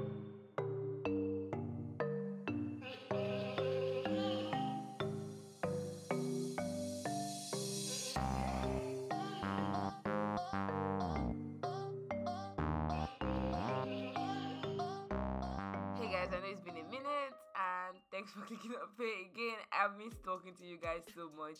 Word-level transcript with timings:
Thanks 18.19 18.35
for 18.35 18.43
clicking 18.43 18.75
on 18.75 18.91
play 18.99 19.31
again. 19.31 19.55
I've 19.71 19.95
missed 19.95 20.19
talking 20.27 20.51
to 20.59 20.67
you 20.67 20.75
guys 20.75 21.07
so 21.15 21.31
much 21.39 21.55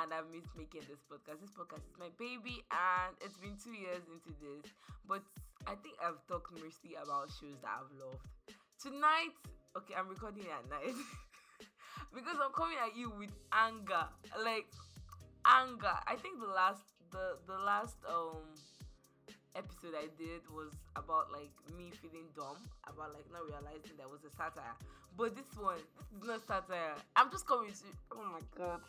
and 0.00 0.16
I've 0.16 0.32
missed 0.32 0.48
making 0.56 0.88
this 0.88 1.04
podcast. 1.04 1.44
This 1.44 1.52
podcast 1.52 1.84
is 1.84 1.92
my 2.00 2.08
baby 2.16 2.64
and 2.72 3.12
it's 3.20 3.36
been 3.36 3.60
two 3.60 3.76
years 3.76 4.00
into 4.08 4.32
this, 4.40 4.64
but 5.04 5.20
I 5.68 5.76
think 5.76 6.00
I've 6.00 6.16
talked 6.24 6.56
mostly 6.56 6.96
about 6.96 7.28
shows 7.36 7.60
that 7.60 7.84
I've 7.84 7.92
loved. 8.00 8.24
Tonight, 8.80 9.36
okay, 9.76 9.92
I'm 9.92 10.08
recording 10.08 10.48
at 10.48 10.64
night 10.72 10.96
because 12.16 12.40
I'm 12.40 12.56
coming 12.56 12.80
at 12.80 12.96
you 12.96 13.12
with 13.12 13.36
anger, 13.52 14.08
like 14.40 14.72
anger. 15.44 16.00
I 16.08 16.16
think 16.16 16.40
the 16.40 16.48
last 16.48 16.80
the 17.12 17.36
the 17.44 17.60
last 17.60 18.00
um 18.08 18.40
episode 19.56 19.94
I 19.98 20.08
did 20.18 20.46
was 20.50 20.72
about 20.94 21.32
like 21.32 21.52
me 21.76 21.90
feeling 21.98 22.30
dumb 22.36 22.58
about 22.86 23.14
like 23.14 23.26
not 23.32 23.46
realizing 23.46 23.98
there 23.98 24.10
was 24.10 24.22
a 24.22 24.32
satire. 24.32 24.76
But 25.18 25.34
this 25.34 25.50
one, 25.58 25.82
this 26.14 26.22
is 26.22 26.28
not 26.28 26.46
satire. 26.46 26.94
I'm 27.16 27.30
just 27.30 27.46
coming 27.46 27.70
to 27.72 27.88
oh 28.14 28.26
my 28.30 28.42
god. 28.54 28.80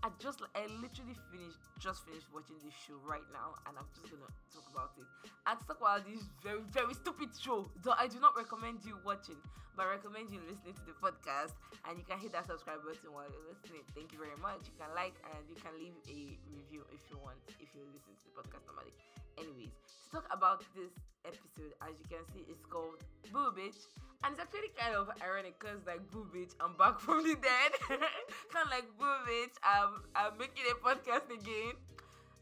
I 0.00 0.08
just 0.16 0.40
I 0.56 0.64
literally 0.80 1.12
finished 1.28 1.60
just 1.76 2.08
finished 2.08 2.24
watching 2.32 2.56
this 2.64 2.72
show 2.72 2.96
right 3.04 3.24
now 3.36 3.52
and 3.68 3.76
I'm 3.76 3.84
just 3.92 4.08
gonna 4.08 4.32
talk 4.48 4.64
about 4.72 4.96
it. 4.96 5.04
And 5.44 5.54
talk 5.60 5.76
about 5.76 6.08
this 6.08 6.24
very, 6.40 6.64
very 6.72 6.96
stupid 6.96 7.36
show 7.36 7.68
that 7.84 8.00
I 8.00 8.08
do 8.08 8.16
not 8.16 8.32
recommend 8.32 8.80
you 8.80 8.96
watching, 9.04 9.36
but 9.76 9.84
I 9.86 10.00
recommend 10.00 10.32
you 10.32 10.40
listening 10.48 10.72
to 10.72 10.84
the 10.88 10.96
podcast 10.96 11.52
and 11.84 12.00
you 12.00 12.04
can 12.08 12.16
hit 12.16 12.32
that 12.32 12.48
subscribe 12.48 12.80
button 12.80 13.12
while 13.12 13.28
you're 13.28 13.48
listening. 13.52 13.84
Thank 13.92 14.16
you 14.16 14.20
very 14.20 14.36
much. 14.40 14.72
You 14.72 14.76
can 14.80 14.88
like 14.96 15.16
and 15.36 15.44
you 15.52 15.56
can 15.60 15.76
leave 15.76 15.96
a 16.08 16.20
review 16.48 16.80
if 16.96 17.04
you 17.12 17.20
want, 17.20 17.36
if 17.60 17.68
you 17.76 17.84
listen 17.92 18.16
to 18.16 18.24
the 18.24 18.34
podcast 18.40 18.64
normally. 18.72 18.96
Anyways, 19.40 19.72
to 19.72 20.04
talk 20.12 20.28
about 20.28 20.60
this 20.76 20.92
episode, 21.24 21.72
as 21.80 21.96
you 21.96 22.06
can 22.12 22.20
see, 22.36 22.44
it's 22.44 22.64
called 22.68 23.00
Boo 23.32 23.56
Bitch. 23.56 23.88
And 24.20 24.36
it's 24.36 24.42
actually 24.44 24.68
kind 24.76 24.92
of 24.92 25.08
ironic 25.24 25.56
because 25.56 25.80
like 25.88 26.04
Boo 26.12 26.28
Bitch, 26.28 26.52
I'm 26.60 26.76
back 26.76 27.00
from 27.04 27.24
the 27.24 27.40
dead. 27.40 27.72
kind 28.52 28.68
of 28.68 28.70
like 28.70 28.84
Boo 29.00 29.08
Bitch, 29.24 29.56
I'm, 29.64 30.04
I'm 30.12 30.36
making 30.36 30.68
a 30.68 30.76
podcast 30.76 31.32
again. 31.32 31.72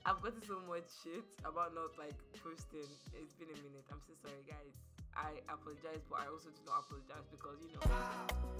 I've 0.03 0.19
gotten 0.23 0.43
so 0.43 0.59
much 0.67 0.91
shit 1.07 1.23
about 1.47 1.75
not 1.75 1.95
like 1.99 2.19
posting. 2.43 2.91
It's 3.15 3.35
been 3.39 3.51
a 3.55 3.59
minute. 3.63 3.87
I'm 3.95 4.03
so 4.03 4.15
sorry, 4.19 4.43
guys. 4.43 4.75
I 5.15 5.39
apologize, 5.53 6.03
but 6.11 6.23
I 6.23 6.27
also 6.31 6.51
do 6.51 6.63
not 6.67 6.83
apologize 6.87 7.27
because 7.31 7.59
you 7.63 7.71
know. 7.79 8.59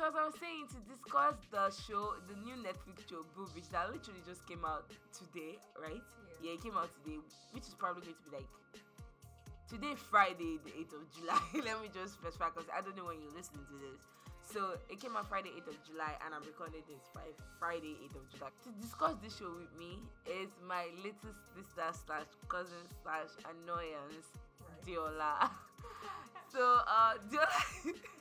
So 0.00 0.08
as 0.08 0.16
I 0.16 0.24
was 0.24 0.32
saying, 0.40 0.64
to 0.72 0.80
discuss 0.88 1.36
the 1.52 1.68
show, 1.68 2.16
the 2.24 2.32
new 2.40 2.56
Netflix 2.56 3.04
show 3.04 3.20
Boo 3.36 3.44
that 3.68 3.92
literally 3.92 4.24
just 4.24 4.48
came 4.48 4.64
out 4.64 4.88
today, 5.12 5.60
right? 5.76 6.00
Yeah. 6.40 6.40
Yeah, 6.40 6.56
it 6.56 6.64
came 6.64 6.72
out 6.72 6.88
today, 7.04 7.20
which 7.52 7.68
is 7.68 7.76
probably 7.76 8.08
going 8.08 8.16
to 8.16 8.24
be 8.24 8.40
like 8.40 8.48
today, 9.68 9.92
Friday, 10.08 10.56
the 10.64 10.72
8th 10.88 10.96
of 10.96 11.04
July. 11.12 11.44
Let 11.68 11.84
me 11.84 11.92
just 11.92 12.16
specify 12.16 12.48
because 12.48 12.64
I 12.72 12.80
don't 12.80 12.96
know 12.96 13.12
when 13.12 13.20
you're 13.20 13.36
listening 13.36 13.68
to 13.68 13.76
this. 13.76 14.00
So 14.40 14.80
it 14.88 15.04
came 15.04 15.20
out 15.20 15.28
Friday, 15.28 15.52
8th 15.68 15.76
of 15.76 15.78
July, 15.84 16.16
and 16.24 16.32
I'm 16.32 16.48
recording 16.48 16.80
this 16.88 17.04
Fri- 17.12 17.36
Friday, 17.60 18.00
8th 18.08 18.24
of 18.24 18.26
July. 18.32 18.48
To 18.56 18.72
discuss 18.80 19.20
this 19.20 19.36
show 19.36 19.52
with 19.52 19.68
me 19.76 20.00
is 20.24 20.48
my 20.64 20.88
little 21.04 21.36
sister 21.52 21.92
slash 21.92 22.32
cousin 22.48 22.88
slash 23.04 23.36
annoyance, 23.44 24.32
Right. 24.64 24.80
Diola. 24.80 25.52
so 26.56 26.80
uh 26.88 27.20
Diola 27.28 27.52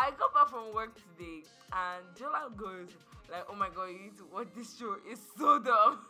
I 0.00 0.16
got 0.16 0.32
back 0.32 0.48
from 0.48 0.72
work 0.72 0.96
today 0.96 1.44
and 1.76 2.00
Diola 2.16 2.48
goes 2.56 2.88
like, 3.28 3.44
oh 3.52 3.54
my 3.54 3.68
god, 3.68 3.92
you 3.92 4.08
need 4.08 4.16
to 4.16 4.24
watch 4.32 4.48
this 4.56 4.72
show. 4.80 4.96
It's 5.04 5.20
so 5.36 5.60
dumb. 5.60 6.00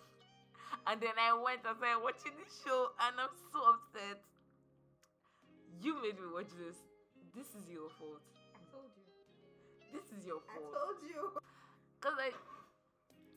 And 0.87 1.03
then 1.03 1.13
I 1.19 1.35
went 1.35 1.67
and 1.67 1.77
started 1.77 1.99
watching 1.99 2.33
this 2.39 2.63
show 2.63 2.95
and 3.03 3.19
I'm 3.19 3.35
so 3.51 3.59
upset. 3.75 4.23
You 5.83 5.99
made 5.99 6.23
me 6.23 6.31
watch 6.33 6.55
this. 6.55 6.79
This 7.35 7.51
is 7.59 7.67
your 7.67 7.91
fault. 7.99 8.23
I 8.55 8.63
told 8.71 8.95
you. 8.95 9.05
This 9.91 10.07
is 10.15 10.23
your 10.25 10.39
fault. 10.47 10.71
I 10.71 10.79
told 10.79 10.99
you. 11.03 11.21
Cause 12.01 12.17
I, 12.17 12.31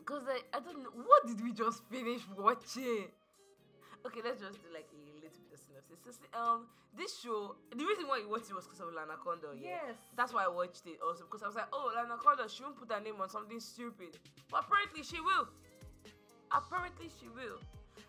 cause 0.05 0.23
I, 0.29 0.39
I 0.55 0.61
don't 0.61 0.85
know. 0.85 0.93
What 0.93 1.25
did 1.27 1.43
we 1.43 1.51
just 1.51 1.81
finish 1.89 2.21
watching? 2.37 3.09
Okay, 4.05 4.21
let's 4.23 4.39
just 4.39 4.61
do 4.61 4.69
like 4.71 4.87
a 4.93 5.12
little 5.33 5.49
bit 5.49 5.57
of 5.57 5.65
synopsis. 5.65 6.19
So, 6.21 6.39
um, 6.39 6.67
this 6.95 7.17
show, 7.19 7.55
the 7.73 7.81
reason 7.85 8.05
why 8.07 8.19
you 8.21 8.29
watched 8.29 8.49
it 8.49 8.55
was 8.55 8.65
because 8.69 8.79
of 8.81 8.93
Lana 8.93 9.17
Condor. 9.17 9.53
Yeah, 9.57 9.81
Yes. 9.89 9.97
that's 10.15 10.31
why 10.33 10.45
I 10.45 10.51
watched 10.51 10.85
it 10.85 11.01
also 11.01 11.25
because 11.25 11.41
I 11.41 11.47
was 11.49 11.55
like, 11.57 11.69
oh, 11.73 11.89
Lana 11.95 12.17
Condor, 12.21 12.45
she 12.47 12.61
won't 12.61 12.77
put 12.77 12.91
her 12.93 13.01
name 13.01 13.17
on 13.19 13.29
something 13.29 13.59
stupid, 13.59 14.17
but 14.51 14.65
apparently 14.65 15.01
she 15.01 15.17
will. 15.19 15.49
Apparently 16.53 17.09
she 17.09 17.27
will. 17.33 17.57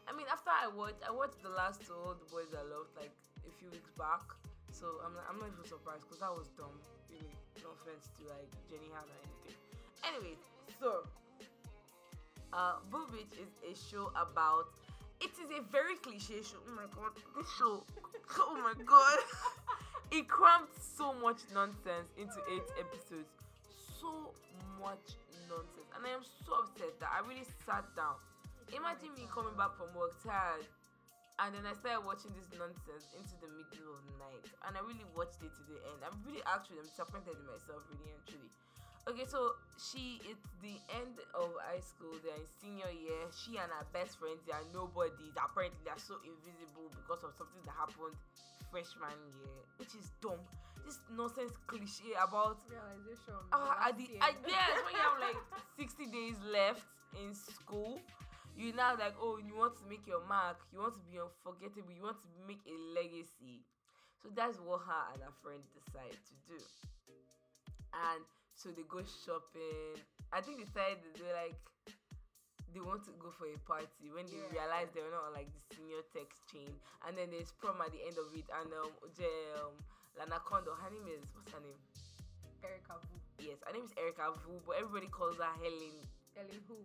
I 0.05 0.13
mean, 0.13 0.27
after 0.29 0.53
I 0.53 0.69
watched, 0.69 1.01
I 1.01 1.11
watched 1.11 1.41
the 1.43 1.49
last 1.49 1.81
two, 1.81 1.97
All 1.97 2.13
the 2.13 2.29
boys 2.29 2.53
I 2.53 2.61
loved, 2.69 2.93
like 2.97 3.13
a 3.41 3.53
few 3.57 3.73
weeks 3.73 3.91
back. 3.97 4.21
So 4.69 5.01
I'm 5.01 5.15
not, 5.17 5.25
I'm 5.33 5.39
not 5.41 5.49
even 5.49 5.65
surprised 5.65 6.05
because 6.05 6.21
that 6.21 6.33
was 6.35 6.53
dumb. 6.61 6.77
Really, 7.09 7.33
no 7.65 7.73
offense 7.73 8.11
to 8.21 8.29
like 8.29 8.51
Jenny 8.69 8.93
Han 8.93 9.07
or 9.09 9.17
anything. 9.25 9.57
Anyway, 10.05 10.37
so 10.77 11.09
uh, 12.53 12.77
Boo 12.91 13.07
Bitch 13.09 13.33
is 13.41 13.49
a 13.65 13.73
show 13.73 14.13
about. 14.13 14.69
It 15.25 15.33
is 15.41 15.49
a 15.57 15.65
very 15.73 15.97
cliche 16.05 16.45
show. 16.45 16.61
Oh 16.69 16.77
my 16.77 16.85
god, 16.93 17.17
this 17.33 17.49
show. 17.57 17.81
Oh 18.45 18.61
my 18.61 18.77
god, 18.85 19.19
it 20.13 20.29
crammed 20.29 20.69
so 20.77 21.17
much 21.17 21.41
nonsense 21.57 22.13
into 22.21 22.45
eight 22.53 22.69
episodes. 22.77 23.33
So 23.97 24.37
much 24.77 25.17
nonsense, 25.49 25.89
and 25.97 26.05
I 26.05 26.13
am 26.13 26.21
so 26.45 26.61
upset 26.61 26.93
that 27.01 27.09
I 27.09 27.25
really 27.25 27.49
sat 27.65 27.89
down. 27.97 28.21
Imagine 28.77 29.17
me 29.17 29.25
coming 29.33 29.57
back 29.57 29.73
from 29.81 29.97
work 29.97 30.13
tired, 30.21 30.69
and 31.41 31.57
then 31.57 31.65
I 31.65 31.73
started 31.73 32.05
watching 32.05 32.37
this 32.37 32.53
nonsense 32.53 33.09
into 33.17 33.33
the 33.41 33.49
middle 33.49 33.97
of 33.97 34.05
the 34.05 34.21
night, 34.21 34.45
and 34.69 34.77
I 34.77 34.85
really 34.85 35.09
watched 35.17 35.41
it 35.41 35.57
to 35.57 35.63
the 35.73 35.81
end. 35.89 36.05
I'm 36.05 36.21
really 36.29 36.45
actually 36.45 36.85
I'm 36.85 36.89
disappointed 36.93 37.33
in 37.33 37.49
myself, 37.49 37.81
really 37.89 38.13
and 38.13 38.21
truly. 38.29 38.53
Okay, 39.05 39.29
so 39.29 39.53
she 39.77 40.17
it's 40.25 40.49
the 40.65 40.81
end 40.97 41.21
of 41.37 41.53
high 41.61 41.85
school. 41.85 42.17
They're 42.25 42.41
in 42.41 42.49
senior 42.49 42.89
year. 42.89 43.29
She 43.37 43.61
and 43.61 43.69
her 43.69 43.85
best 43.93 44.17
friends 44.17 44.41
they 44.49 44.57
are 44.57 44.65
nobodies. 44.73 45.37
Apparently, 45.37 45.77
they're 45.85 46.01
so 46.01 46.17
invisible 46.25 46.89
because 46.97 47.21
of 47.21 47.37
something 47.37 47.61
that 47.69 47.77
happened 47.77 48.17
freshman 48.73 49.13
year, 49.37 49.61
which 49.77 49.93
is 49.93 50.09
dumb. 50.25 50.41
This 50.89 51.01
nonsense 51.13 51.53
cliche 51.69 52.17
about 52.17 52.65
Realization. 52.65 53.37
Ah, 53.53 53.89
at 53.89 53.97
the. 53.97 54.09
I, 54.25 54.33
yes, 54.49 54.73
when 54.85 54.97
you 54.97 55.05
have 55.05 55.21
like 55.21 55.41
60 55.77 56.09
days 56.09 56.37
left 56.49 56.85
in 57.21 57.37
school, 57.37 58.01
you 58.57 58.73
now 58.73 58.97
like, 58.97 59.17
oh, 59.21 59.37
you 59.37 59.53
want 59.53 59.77
to 59.81 59.85
make 59.85 60.09
your 60.09 60.25
mark, 60.25 60.65
you 60.73 60.81
want 60.81 60.97
to 60.97 61.05
be 61.05 61.21
unforgettable, 61.21 61.93
you 61.93 62.05
want 62.09 62.21
to 62.25 62.29
make 62.49 62.61
a 62.65 62.77
legacy. 62.97 63.65
So 64.25 64.33
that's 64.33 64.57
what 64.65 64.81
her 64.89 65.05
and 65.13 65.21
her 65.29 65.35
friend 65.45 65.61
decide 65.77 66.17
to 66.17 66.35
do. 66.49 66.57
So 68.65 68.73
they 68.73 68.89
go 68.89 69.05
shopping. 69.05 70.01
I 70.33 70.41
think 70.41 70.57
they 70.57 70.65
decided 70.65 71.05
they're 71.21 71.37
like 71.37 71.61
they 72.73 72.81
want 72.81 73.05
to 73.05 73.13
go 73.21 73.29
for 73.37 73.45
a 73.45 73.61
party 73.69 74.09
when 74.09 74.25
they 74.25 74.41
Yeah. 74.41 74.65
realize 74.65 74.89
they're 74.97 75.13
not 75.13 75.29
on 75.29 75.37
like 75.37 75.53
the 75.53 75.61
senior 75.77 76.01
text 76.17 76.41
chain. 76.49 76.73
And 77.05 77.13
then 77.13 77.29
there's 77.29 77.53
prom 77.61 77.77
at 77.85 77.93
the 77.93 78.01
end 78.01 78.17
of 78.17 78.33
it. 78.33 78.49
And 78.49 78.73
um, 78.73 78.89
um 78.89 79.73
Lana 80.17 80.41
Condor, 80.49 80.73
her 80.81 80.89
name 80.89 81.05
is 81.13 81.29
what's 81.37 81.53
her 81.53 81.61
name? 81.61 81.77
Erica 82.65 82.97
Vu. 83.05 83.21
Yes, 83.45 83.61
her 83.69 83.73
name 83.77 83.85
is 83.85 83.93
Erica 84.01 84.33
Vu, 84.33 84.57
but 84.65 84.81
everybody 84.81 85.13
calls 85.13 85.37
her 85.37 85.53
Helen. 85.61 86.01
Helen 86.33 86.65
who? 86.65 86.81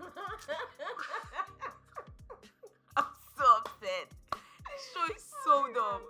I'm 2.96 3.12
so 3.36 3.44
upset. 3.60 4.08
This 4.32 4.82
show 4.96 5.04
is 5.12 5.28
so 5.44 5.68
dumb. 5.76 6.08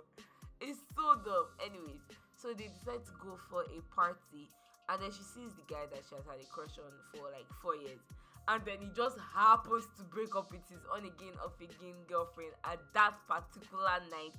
It's 0.61 0.79
so 0.95 1.19
dumb. 1.27 1.47
Anyways, 1.59 1.99
so 2.41 2.57
they 2.57 2.73
decide 2.73 3.05
to 3.05 3.13
go 3.21 3.37
for 3.49 3.61
a 3.69 3.79
party, 3.93 4.49
and 4.89 4.97
then 4.97 5.13
she 5.13 5.21
sees 5.21 5.53
the 5.53 5.65
guy 5.69 5.85
that 5.93 6.01
she 6.01 6.17
has 6.17 6.25
had 6.25 6.41
a 6.41 6.47
crush 6.49 6.81
on 6.81 6.89
for 7.13 7.29
like 7.29 7.45
four 7.61 7.77
years. 7.77 8.01
And 8.49 8.65
then 8.65 8.81
he 8.81 8.89
just 8.97 9.21
happens 9.21 9.85
to 10.01 10.03
break 10.09 10.33
up 10.33 10.49
with 10.49 10.65
his 10.65 10.81
on 10.89 11.05
again, 11.05 11.37
off 11.45 11.53
again 11.61 11.93
girlfriend 12.09 12.57
at 12.65 12.81
that 12.97 13.13
particular 13.29 14.01
night. 14.09 14.33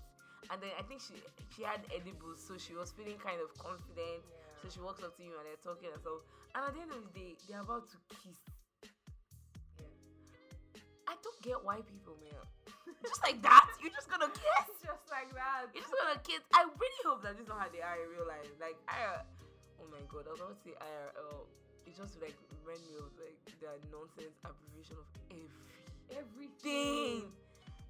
And 0.50 0.58
then 0.58 0.74
I 0.74 0.82
think 0.82 0.98
she 0.98 1.14
she 1.54 1.62
had 1.62 1.86
edibles, 1.94 2.42
so 2.42 2.58
she 2.58 2.74
was 2.74 2.90
feeling 2.90 3.22
kind 3.22 3.38
of 3.38 3.54
confident. 3.54 4.26
Yeah. 4.26 4.58
So 4.58 4.74
she 4.74 4.80
walks 4.82 5.06
up 5.06 5.14
to 5.14 5.22
him 5.22 5.38
and 5.38 5.46
they're 5.46 5.62
talking 5.62 5.94
and 5.94 6.02
so. 6.02 6.26
And 6.58 6.66
at 6.66 6.74
the 6.74 6.82
end 6.82 6.90
of 6.90 7.06
the 7.06 7.14
day, 7.14 7.38
they're 7.46 7.62
about 7.62 7.86
to 7.94 7.98
kiss. 8.10 8.42
I 11.06 11.14
don't 11.22 11.40
get 11.46 11.62
why 11.62 11.78
people, 11.86 12.18
man. 12.18 12.42
just 13.06 13.22
like 13.22 13.40
that, 13.42 13.68
you're 13.80 13.92
just 13.94 14.08
gonna 14.10 14.30
kiss. 14.32 14.68
Just 14.82 15.06
like 15.14 15.30
that. 15.38 15.70
You're 15.72 15.86
just 15.86 15.94
gonna 15.94 16.18
kiss. 16.26 16.42
I 16.52 16.66
really 16.66 17.02
hope 17.06 17.22
that 17.22 17.38
this 17.38 17.46
is 17.46 17.48
not 17.48 17.62
how 17.62 17.70
they 17.70 17.78
are 17.80 17.94
in 18.02 18.10
real 18.10 18.26
life. 18.26 18.50
Like 18.58 18.74
I, 18.90 19.22
oh 19.78 19.86
my 19.88 20.02
god, 20.10 20.26
I 20.26 20.34
was 20.34 20.42
about 20.42 20.58
to 20.58 20.60
say 20.66 20.74
IRL. 20.74 21.46
It 21.86 21.94
just 21.94 22.18
like 22.18 22.34
remind 22.50 22.82
me 22.90 22.98
of 22.98 23.10
like 23.14 23.38
the 23.62 23.78
nonsense 23.94 24.34
abbreviation 24.42 24.98
of 24.98 25.06
every 25.30 25.70
Everything. 26.10 27.30
thing. 27.30 27.32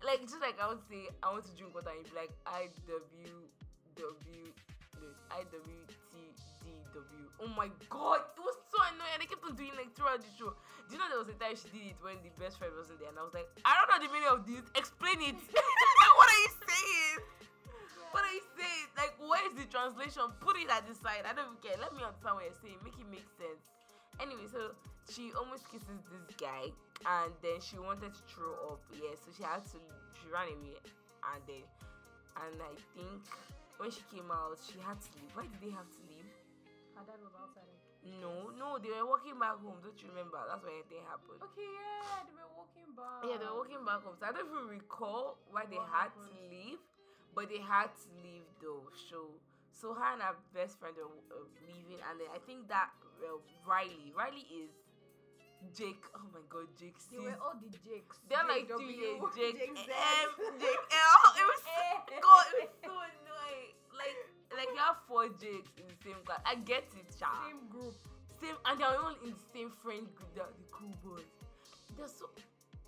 Like 0.04 0.20
just 0.28 0.38
like 0.44 0.60
I 0.60 0.68
would 0.68 0.84
say, 0.84 1.08
I 1.24 1.32
want 1.32 1.48
to 1.48 1.54
drink 1.56 1.72
water, 1.72 1.90
and 1.96 2.04
you'd 2.04 2.12
be 2.12 2.16
like 2.18 2.34
I 2.44 2.68
W 2.84 3.48
W 3.96 4.44
no, 5.00 5.08
I 5.32 5.48
W 5.48 5.80
T 5.88 6.11
Oh 7.42 7.50
my 7.58 7.66
god, 7.90 8.22
it 8.36 8.40
was 8.40 8.54
so 8.70 8.78
annoying. 8.92 9.18
They 9.18 9.26
kept 9.26 9.42
on 9.42 9.58
doing 9.58 9.74
like 9.74 9.90
throughout 9.98 10.22
the 10.22 10.30
show. 10.38 10.54
Do 10.86 10.90
you 10.94 10.98
know 11.02 11.08
there 11.10 11.22
was 11.22 11.32
a 11.32 11.38
time 11.40 11.58
she 11.58 11.66
did 11.74 11.90
it 11.90 11.98
when 11.98 12.20
the 12.22 12.30
best 12.38 12.60
friend 12.60 12.70
wasn't 12.76 13.02
there, 13.02 13.10
and 13.10 13.18
I 13.18 13.24
was 13.26 13.34
like, 13.34 13.50
I 13.66 13.74
don't 13.74 13.88
know 13.90 13.98
the 13.98 14.10
meaning 14.12 14.30
of 14.30 14.46
this. 14.46 14.62
Explain 14.78 15.18
it. 15.26 15.34
what 16.18 16.28
are 16.28 16.40
you 16.44 16.52
saying? 16.62 17.18
What 18.14 18.22
are 18.28 18.34
you 18.36 18.44
saying? 18.54 18.86
Like, 18.94 19.16
where 19.18 19.42
is 19.48 19.56
the 19.56 19.66
translation? 19.72 20.28
Put 20.38 20.60
it 20.60 20.68
at 20.68 20.84
the 20.84 20.92
side. 20.92 21.24
I 21.24 21.32
don't 21.32 21.56
care. 21.64 21.74
Let 21.80 21.96
me 21.96 22.04
understand 22.04 22.36
what 22.36 22.44
you're 22.44 22.60
saying. 22.60 22.78
Make 22.84 23.00
it 23.00 23.08
make 23.08 23.26
sense. 23.40 23.64
Anyway, 24.20 24.44
so 24.52 24.76
she 25.08 25.32
almost 25.32 25.64
kisses 25.72 26.04
this 26.12 26.28
guy, 26.36 26.68
and 27.08 27.32
then 27.40 27.58
she 27.58 27.80
wanted 27.80 28.12
to 28.12 28.22
throw 28.28 28.52
up. 28.70 28.84
Yeah, 28.92 29.16
so 29.16 29.32
she 29.32 29.42
had 29.42 29.64
to. 29.72 29.80
She 30.20 30.28
ran 30.28 30.52
away, 30.52 30.76
and 31.32 31.40
then, 31.48 31.64
and 32.38 32.56
I 32.60 32.74
think 32.92 33.24
when 33.80 33.90
she 33.90 34.04
came 34.12 34.28
out, 34.28 34.60
she 34.60 34.76
had 34.78 35.00
to 35.00 35.08
leave. 35.16 35.32
Why 35.32 35.48
did 35.48 35.58
they 35.58 35.72
have 35.72 35.88
to 35.88 36.01
Her 37.02 37.18
dad 37.18 37.22
was 37.26 37.34
outside. 37.34 37.66
No, 38.22 38.50
no, 38.54 38.78
they 38.78 38.90
were 38.94 39.06
walking 39.06 39.34
back 39.38 39.58
home. 39.58 39.78
Don't 39.82 39.98
you 39.98 40.10
remember? 40.14 40.38
That's 40.46 40.62
why 40.62 40.70
everything 40.78 41.02
happened. 41.06 41.42
Okay, 41.42 41.66
yeah, 41.66 42.22
they 42.26 42.34
were 42.34 42.50
walking 42.54 42.90
back. 42.94 43.26
Yeah, 43.26 43.42
they 43.42 43.46
were 43.50 43.58
walking 43.62 43.82
back 43.82 44.06
home. 44.06 44.14
So 44.18 44.26
I 44.26 44.30
don't 44.30 44.46
even 44.46 44.70
recall 44.70 45.38
why 45.50 45.66
they 45.66 45.82
What 45.82 45.90
had 45.90 46.10
to 46.14 46.30
leave, 46.46 46.78
but 47.34 47.50
they 47.50 47.58
had 47.58 47.90
to 47.90 48.08
leave 48.22 48.46
though. 48.62 48.86
So, 49.10 49.34
so 49.74 49.98
her 49.98 50.14
and 50.14 50.22
her 50.22 50.38
best 50.54 50.78
friend 50.78 50.94
were 50.94 51.10
uh, 51.30 51.42
leaving, 51.66 51.98
and 52.06 52.22
then 52.22 52.30
I 52.30 52.38
think 52.42 52.70
that 52.70 52.90
uh, 53.22 53.38
Riley, 53.66 54.14
Riley 54.14 54.46
is 54.50 54.70
Jake. 55.74 56.02
Oh 56.14 56.26
my 56.34 56.42
God, 56.50 56.70
Jake. 56.78 56.98
They 57.10 57.22
were 57.22 57.38
all 57.38 57.54
the 57.58 57.70
Jakes. 57.70 58.18
They're 58.26 58.46
like 58.46 58.66
doing 58.66 58.98
a 58.98 59.18
Jake, 59.34 59.58
Jake. 59.58 59.90
M, 59.90 60.30
Jake 60.58 60.86
L. 60.90 61.22
It 61.38 61.46
was 61.46 61.62
so. 61.66 61.86
God, 62.18 62.46
it 62.50 62.66
was 62.66 62.74
so. 62.82 63.21
Like, 64.62 64.70
you 64.70 64.78
have 64.78 65.02
four 65.10 65.26
Jakes 65.42 65.74
in 65.74 65.90
the 65.90 65.98
same 66.06 66.22
class. 66.24 66.38
I 66.46 66.54
get 66.62 66.86
it, 66.94 67.06
child 67.18 67.34
Same 67.50 67.66
group. 67.66 67.98
same 68.40 68.54
and 68.66 68.78
they're 68.78 68.94
all 68.94 69.18
in 69.26 69.34
the 69.34 69.42
same 69.50 69.70
friend 69.82 70.06
group 70.14 70.30
they're 70.38 70.46
the 70.54 70.66
cool 70.70 70.94
boys 71.02 71.26
they're 71.98 72.06
so 72.10 72.30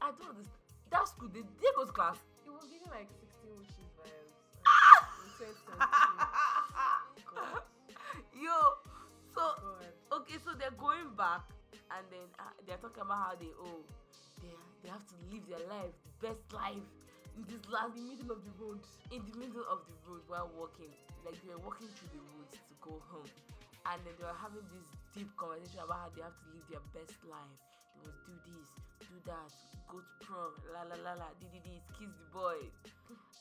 i 0.03 0.11
don't 0.15 0.31
understand 0.35 0.63
that's 0.91 1.11
good 1.19 1.31
they, 1.35 1.43
they 1.63 1.71
go 1.75 1.83
to 1.87 1.91
class 1.95 2.19
It 2.47 2.51
was 2.55 2.63
giving 2.71 2.87
like 2.95 3.07
16 3.11 3.59
wishes 3.59 3.91
vibes. 3.99 4.39
Ah! 4.67 5.03
In 5.19 5.31
2022. 5.35 5.75
God. 7.35 7.63
yo 8.39 8.55
so 9.35 9.43
God. 9.63 9.91
okay 10.23 10.39
so 10.43 10.55
they're 10.59 10.75
going 10.79 11.11
back 11.19 11.43
and 11.95 12.03
then 12.11 12.27
uh, 12.39 12.51
they're 12.67 12.79
talking 12.83 13.03
about 13.03 13.19
how 13.19 13.35
they 13.39 13.51
oh 13.63 13.83
they 14.43 14.55
they 14.83 14.91
have 14.91 15.03
to 15.11 15.15
live 15.31 15.43
their 15.51 15.63
life 15.71 15.95
the 16.23 16.31
best 16.31 16.43
life 16.55 16.87
in 17.39 17.43
this 17.51 17.63
last 17.71 17.95
In 17.99 18.03
the 18.07 18.11
middle 18.15 18.31
of 18.35 18.43
the 18.47 18.55
road. 18.63 18.79
in 19.15 19.23
the 19.27 19.35
middle 19.39 19.67
of 19.71 19.83
the 19.91 19.95
road 20.07 20.23
while 20.27 20.51
walking 20.59 20.91
like 21.25 21.37
they 21.43 21.51
were 21.51 21.63
walking 21.65 21.91
through 21.97 22.13
the 22.13 22.23
woods 22.37 22.55
to 22.55 22.75
go 22.85 22.95
home 23.11 23.31
and 23.91 23.99
then 24.05 24.15
they 24.17 24.25
were 24.25 24.41
having 24.41 24.65
this 24.73 24.87
deep 25.13 25.31
conversation 25.37 25.81
about 25.85 26.09
how 26.09 26.11
they 26.13 26.25
have 26.25 26.37
to 26.37 26.47
live 26.53 26.65
their 26.73 26.85
best 26.97 27.17
life. 27.29 27.57
They 27.97 28.09
must 28.09 28.21
do 28.29 28.35
this 28.49 28.69
do 29.05 29.17
that 29.29 29.53
go 29.91 30.01
to 30.01 30.13
prom 30.25 30.53
la 30.73 30.83
la 30.89 30.97
la 31.05 31.13
la 31.21 31.29
did 31.37 31.53
this 31.61 31.85
kiss 31.93 32.09
the 32.17 32.27
boys 32.33 32.73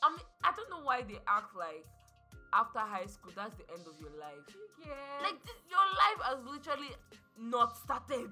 i 0.04 0.12
mean 0.12 0.28
i 0.44 0.52
don't 0.52 0.68
know 0.68 0.84
why 0.84 1.00
they 1.02 1.18
act 1.24 1.56
like 1.56 1.88
after 2.54 2.80
high 2.80 3.10
school 3.10 3.34
that's 3.36 3.58
the 3.58 3.66
end 3.74 3.82
of 3.90 3.98
your 3.98 4.14
life. 4.22 4.46
Yeah. 4.78 4.94
like 5.26 5.42
this, 5.42 5.58
your 5.66 5.82
life 5.82 6.20
has 6.22 6.40
literally 6.46 6.94
not 7.36 7.76
started. 7.76 8.30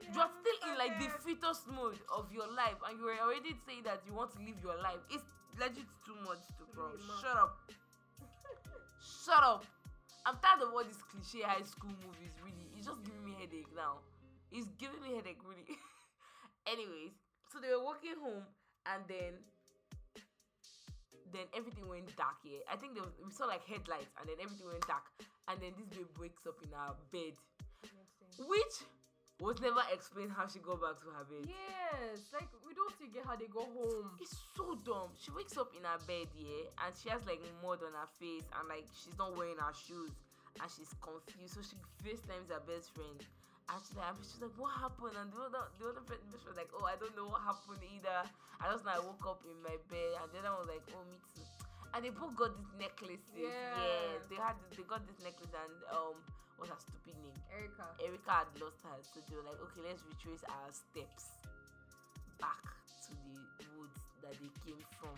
You're 0.00 0.30
still 0.30 0.58
in 0.70 0.78
like 0.78 0.96
the 1.02 1.10
fetus 1.20 1.66
mode 1.68 1.98
of 2.08 2.30
your 2.32 2.46
life 2.46 2.78
and 2.88 2.96
you're 2.96 3.18
already 3.20 3.52
saying 3.66 3.84
that 3.84 4.00
you 4.06 4.14
want 4.14 4.32
to 4.32 4.40
live 4.40 4.56
your 4.62 4.78
life. 4.80 5.02
It's 5.10 5.26
legit 5.58 5.84
too 6.06 6.16
much 6.24 6.40
to 6.56 6.64
prom. 6.72 6.94
shut 7.20 7.36
up 7.36 7.58
shut 9.30 9.46
up. 9.46 9.62
I'm 10.26 10.36
tired 10.42 10.66
of 10.66 10.74
all 10.74 10.82
these 10.82 10.98
cliche 11.06 11.46
high 11.46 11.62
school 11.62 11.94
movies 12.02 12.34
really. 12.42 12.66
It's 12.74 12.90
just 12.90 13.06
giving 13.06 13.22
me 13.22 13.38
headache 13.38 13.70
now. 13.70 14.02
It's 14.50 14.66
giving 14.74 14.98
me 14.98 15.14
headache 15.14 15.38
really. 15.46 15.78
Anyways 16.66 17.14
so 17.50 17.58
they 17.58 17.74
were 17.74 17.82
walking 17.82 18.14
home 18.22 18.46
and 18.86 19.02
then 19.10 19.34
then 21.34 21.46
everything 21.54 21.86
went 21.86 22.06
dark 22.14 22.38
yeah 22.46 22.62
i 22.70 22.74
think 22.78 22.94
there 22.94 23.02
was, 23.02 23.14
we 23.18 23.30
saw 23.30 23.46
like 23.46 23.62
headlights 23.66 24.10
and 24.18 24.30
then 24.30 24.38
everything 24.42 24.66
went 24.66 24.86
dark. 24.86 25.06
And 25.50 25.58
then 25.60 25.74
this 25.74 25.90
babe 25.90 26.14
wakes 26.14 26.46
up 26.46 26.62
in 26.62 26.70
our 26.70 26.94
bed. 27.10 27.34
Which 28.38 28.76
was 29.40 29.60
never 29.60 29.80
explained 29.92 30.32
how 30.36 30.44
she 30.46 30.60
got 30.60 30.80
back 30.80 31.00
to 31.00 31.08
her 31.16 31.24
bed 31.24 31.48
Yes, 31.48 32.28
like 32.32 32.48
we 32.62 32.76
don't 32.76 32.92
still 32.92 33.08
get 33.10 33.24
how 33.24 33.36
they 33.36 33.48
go 33.48 33.64
home. 33.74 34.12
It's 34.20 34.36
so 34.56 34.76
dumb. 34.84 35.10
She 35.16 35.32
wakes 35.32 35.56
up 35.56 35.72
in 35.74 35.82
her 35.84 36.00
bed, 36.06 36.28
yeah, 36.36 36.68
and 36.84 36.90
she 36.94 37.08
has 37.10 37.24
like 37.26 37.40
mud 37.64 37.80
on 37.82 37.96
her 37.96 38.10
face, 38.20 38.46
and 38.54 38.64
like 38.68 38.86
she's 38.92 39.16
not 39.18 39.34
wearing 39.34 39.58
her 39.58 39.74
shoes, 39.74 40.12
and 40.60 40.68
she's 40.70 40.92
confused. 41.00 41.56
So 41.56 41.62
she 41.64 41.76
FaceTimes 42.04 42.52
her 42.52 42.62
best 42.62 42.92
friend, 42.94 43.18
and 43.18 43.78
she's 43.82 43.96
like, 43.96 44.14
she's 44.22 44.42
like, 44.42 44.54
what 44.60 44.76
happened? 44.76 45.16
And 45.18 45.28
the 45.32 45.40
other, 45.50 45.64
the 45.80 45.84
other 45.94 46.04
friend, 46.04 46.22
was 46.30 46.56
like, 46.56 46.70
oh, 46.76 46.86
I 46.86 46.94
don't 47.00 47.14
know 47.16 47.28
what 47.32 47.42
happened 47.42 47.82
either. 47.82 48.22
I 48.60 48.64
just 48.70 48.84
I 48.86 49.00
woke 49.00 49.24
up 49.26 49.40
in 49.48 49.56
my 49.64 49.76
bed, 49.88 50.20
and 50.20 50.28
the 50.30 50.44
other 50.44 50.52
one 50.56 50.68
was 50.68 50.70
like, 50.70 50.84
oh, 50.94 51.04
me 51.08 51.18
too. 51.32 51.59
And 51.92 52.06
they 52.06 52.14
both 52.14 52.34
got 52.38 52.54
these 52.54 52.74
necklaces. 52.78 53.34
Yeah. 53.34 53.50
yeah 53.50 54.22
they 54.30 54.38
had, 54.38 54.54
they 54.78 54.86
got 54.86 55.02
this 55.10 55.18
necklace, 55.26 55.50
and 55.50 55.74
um, 55.90 56.14
what's 56.54 56.70
her 56.70 56.78
stupid 56.78 57.18
name? 57.18 57.34
Erica. 57.50 57.86
Erica 57.98 58.46
had 58.46 58.50
lost 58.62 58.78
hers, 58.86 59.10
so 59.10 59.18
they 59.26 59.34
were 59.34 59.42
like, 59.42 59.58
okay, 59.58 59.82
let's 59.82 60.06
retrace 60.06 60.46
our 60.46 60.70
steps 60.70 61.34
back 62.38 62.62
to 63.10 63.14
the 63.58 63.66
woods 63.74 63.98
that 64.22 64.38
they 64.38 64.52
came 64.62 64.78
from. 65.02 65.16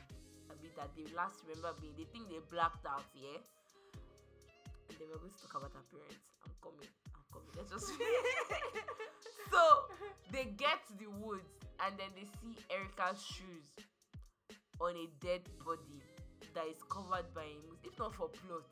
I 0.49 0.57
mean, 0.65 0.73
that 0.81 0.89
they 0.97 1.05
last 1.13 1.45
remember 1.45 1.77
being. 1.77 1.93
They 1.97 2.09
think 2.09 2.33
they 2.33 2.41
blacked 2.49 2.89
out, 2.89 3.05
yeah. 3.13 3.37
And 4.89 4.97
they 4.97 5.05
were 5.13 5.21
going 5.21 5.33
to 5.33 5.41
talk 5.45 5.61
about 5.61 5.77
her 5.77 5.87
parents. 5.93 6.25
I'm 6.41 6.57
coming. 6.65 6.89
I'm 7.13 7.27
coming. 7.29 7.53
Let's 7.53 7.69
just. 7.69 7.93
so 9.53 9.61
they 10.33 10.49
get 10.57 10.81
to 10.89 10.97
the 10.97 11.13
woods 11.21 11.53
and 11.85 11.99
then 11.99 12.09
they 12.15 12.27
see 12.41 12.57
Erica's 12.71 13.21
shoes 13.21 13.67
on 14.81 14.95
a 14.97 15.07
dead 15.25 15.43
body 15.65 16.03
that 16.55 16.67
is 16.67 16.83
covered 16.89 17.33
by 17.35 17.47
moose. 17.69 17.79
If 17.85 17.99
not 17.99 18.15
for 18.15 18.29
plot, 18.29 18.67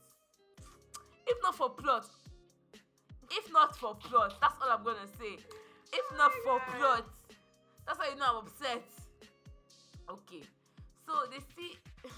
if 1.27 1.37
not 1.43 1.57
for 1.57 1.71
plot, 1.71 2.07
if 3.31 3.53
not 3.53 3.77
for 3.77 3.95
plot, 3.95 4.35
that's 4.41 4.55
all 4.63 4.71
I'm 4.71 4.85
gonna 4.85 5.07
say. 5.19 5.39
If 5.93 6.05
oh 6.13 6.17
not 6.17 6.33
for 6.45 6.61
plot, 6.77 7.07
that's 7.87 7.99
why 7.99 8.11
you 8.13 8.17
know 8.17 8.27
I'm 8.31 8.47
upset. 8.47 8.83
Okay, 10.09 10.43
so 11.07 11.13
they 11.31 11.39
see 11.57 11.77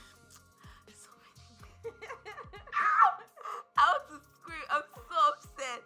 so 0.89 1.11
many. 1.21 1.97
I 3.79 3.93
want 3.93 4.09
to 4.09 4.21
scream. 4.35 4.65
I'm 4.71 4.83
so 4.95 5.17
upset. 5.33 5.83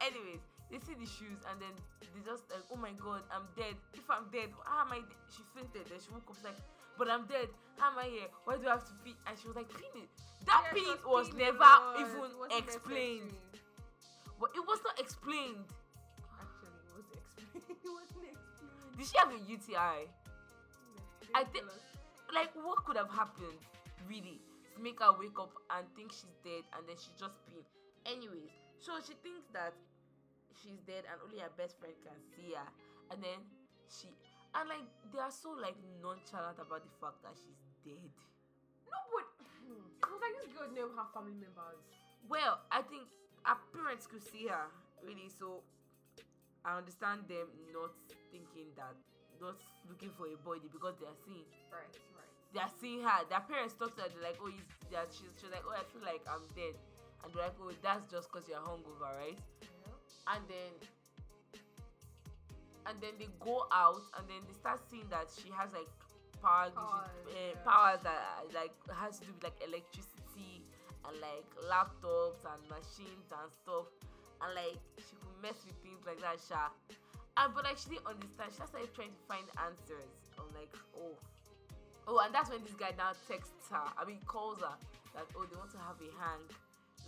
Anyways, 0.00 0.47
they 0.70 0.78
see 0.78 0.94
the 0.94 1.06
shoes 1.08 1.40
and 1.48 1.56
then 1.60 1.72
they 2.14 2.20
just 2.24 2.44
like, 2.52 2.64
oh 2.72 2.76
my 2.76 2.92
god, 3.00 3.22
I'm 3.32 3.48
dead. 3.56 3.74
If 3.94 4.04
I'm 4.10 4.28
dead, 4.32 4.52
how 4.64 4.84
am 4.84 4.92
I? 4.92 5.00
de-" 5.00 5.16
She 5.32 5.42
fainted. 5.56 5.88
Then 5.88 5.98
she 6.00 6.10
woke 6.12 6.28
up 6.28 6.36
like, 6.44 6.58
but 6.98 7.08
I'm 7.08 7.24
dead. 7.26 7.48
How 7.78 7.92
am 7.92 7.98
I 7.98 8.08
here? 8.10 8.28
Why 8.44 8.56
do 8.58 8.66
I 8.68 8.76
have 8.76 8.84
to 8.84 8.94
pee? 9.04 9.14
And 9.26 9.38
she 9.38 9.46
was 9.48 9.56
like, 9.56 9.68
pee 9.72 9.88
it. 10.04 10.08
That 10.46 10.72
Yeah, 10.76 10.92
it 10.98 11.04
was 11.06 11.32
never 11.32 11.72
even 12.00 12.28
explained. 12.56 13.32
But 14.40 14.50
it 14.54 14.62
was 14.66 14.78
not 14.84 14.98
explained. 15.00 15.66
Actually, 16.38 16.74
it 16.84 16.94
was 16.94 17.06
explained. 17.16 17.70
it 17.84 17.90
wasn't 17.90 18.26
explained. 18.28 18.92
Did 18.98 19.06
she 19.06 19.16
have 19.18 19.30
a 19.32 19.40
UTI? 19.46 19.98
I 21.34 21.44
think- 21.44 21.66
Like, 22.34 22.52
what 22.60 22.84
could 22.84 22.96
have 22.96 23.10
happened, 23.10 23.56
really, 24.08 24.40
to 24.76 24.82
make 24.82 25.00
her 25.00 25.12
wake 25.18 25.38
up 25.40 25.52
and 25.70 25.86
think 25.96 26.12
she's 26.12 26.36
dead 26.44 26.62
and 26.76 26.84
then 26.86 26.96
she 27.00 27.08
just 27.18 27.34
peed? 27.48 27.64
Anyways, 28.06 28.52
so 28.78 28.98
she 29.00 29.14
thinks 29.22 29.46
that 29.52 29.72
she's 30.62 30.80
dead 30.86 31.06
and 31.06 31.16
only 31.24 31.38
her 31.38 31.52
best 31.56 31.78
friend 31.78 31.94
can 32.02 32.18
see 32.34 32.54
her. 32.54 32.68
And 33.10 33.22
then 33.22 33.40
she, 33.88 34.12
and 34.54 34.68
like, 34.68 34.86
they 35.12 35.20
are 35.20 35.32
so 35.32 35.56
like 35.56 35.76
nonchalant 36.02 36.58
about 36.60 36.82
the 36.84 36.92
fact 37.00 37.22
that 37.24 37.34
she's 37.36 37.62
dead. 37.84 38.10
No, 38.88 38.98
but 39.12 39.26
it 39.68 40.08
was 40.08 40.20
like 40.20 40.36
this 40.40 40.50
girl 40.52 40.68
didn't 40.72 40.96
have 40.96 41.10
family 41.12 41.36
members. 41.36 41.80
Well, 42.28 42.60
I 42.72 42.82
think 42.84 43.08
her 43.44 43.58
parents 43.72 44.04
could 44.08 44.24
see 44.24 44.48
her, 44.48 44.68
really, 45.00 45.30
so 45.32 45.64
I 46.64 46.76
understand 46.76 47.24
them 47.28 47.48
not 47.72 47.94
thinking 48.28 48.74
that, 48.76 48.92
not 49.40 49.56
looking 49.88 50.12
for 50.16 50.28
a 50.28 50.36
body 50.44 50.68
because 50.68 50.98
they 51.00 51.06
are 51.08 51.20
seeing. 51.24 51.48
Right, 51.72 51.88
right. 51.88 52.32
they 52.52 52.60
are 52.60 52.74
seeing 52.80 53.00
her. 53.06 53.24
Their 53.30 53.44
parents 53.46 53.72
talk 53.78 53.96
to 53.96 54.04
her. 54.04 54.10
They're 54.12 54.28
like, 54.28 54.36
oh, 54.42 54.52
he's, 54.52 54.66
they're, 54.90 55.08
she's, 55.08 55.32
she's 55.40 55.52
like, 55.52 55.64
oh, 55.64 55.72
I 55.72 55.84
feel 55.88 56.04
like 56.04 56.20
I'm 56.28 56.44
dead. 56.52 56.76
And 57.24 57.32
they're 57.32 57.48
like, 57.48 57.56
oh, 57.62 57.72
that's 57.80 58.04
just 58.10 58.28
because 58.28 58.44
you're 58.48 58.60
hungover, 58.60 59.08
right? 59.16 59.38
And 60.28 60.44
then, 60.48 60.72
and 62.86 62.96
then 63.00 63.16
they 63.18 63.28
go 63.40 63.64
out, 63.72 64.02
and 64.18 64.28
then 64.28 64.44
they 64.46 64.52
start 64.52 64.80
seeing 64.90 65.08
that 65.08 65.28
she 65.32 65.48
has 65.56 65.72
like 65.72 65.88
power, 66.42 66.70
Powers, 66.70 67.10
uh, 67.32 67.56
powers 67.64 68.00
that 68.04 68.44
like 68.54 68.74
has 68.92 69.18
to 69.18 69.26
do 69.26 69.32
with 69.34 69.44
like 69.44 69.58
electricity 69.64 70.62
and 71.06 71.16
like 71.20 71.48
laptops 71.64 72.44
and 72.44 72.60
machines 72.68 73.26
and 73.32 73.48
stuff, 73.50 73.88
and 74.44 74.52
like 74.54 74.78
she 75.00 75.16
could 75.16 75.36
mess 75.42 75.58
with 75.64 75.76
things 75.80 76.04
like 76.04 76.20
that, 76.20 76.38
sha. 76.44 76.68
and 77.40 77.50
but 77.54 77.64
like 77.64 77.80
she 77.80 77.96
didn't 77.96 78.06
understand. 78.06 78.52
She 78.52 78.60
started 78.62 78.92
trying 78.94 79.16
to 79.16 79.22
find 79.26 79.46
answers. 79.64 80.12
I'm 80.36 80.52
like, 80.54 80.70
oh, 81.00 81.16
oh, 82.06 82.20
and 82.20 82.30
that's 82.34 82.52
when 82.52 82.62
this 82.62 82.76
guy 82.76 82.92
now 82.96 83.16
texts 83.26 83.72
her. 83.72 83.86
I 83.96 84.04
mean, 84.04 84.20
calls 84.28 84.60
her 84.60 84.76
that 85.16 85.26
oh 85.34 85.48
they 85.48 85.56
want 85.56 85.72
to 85.72 85.80
have 85.82 85.98
a 85.98 86.10
hang, 86.20 86.44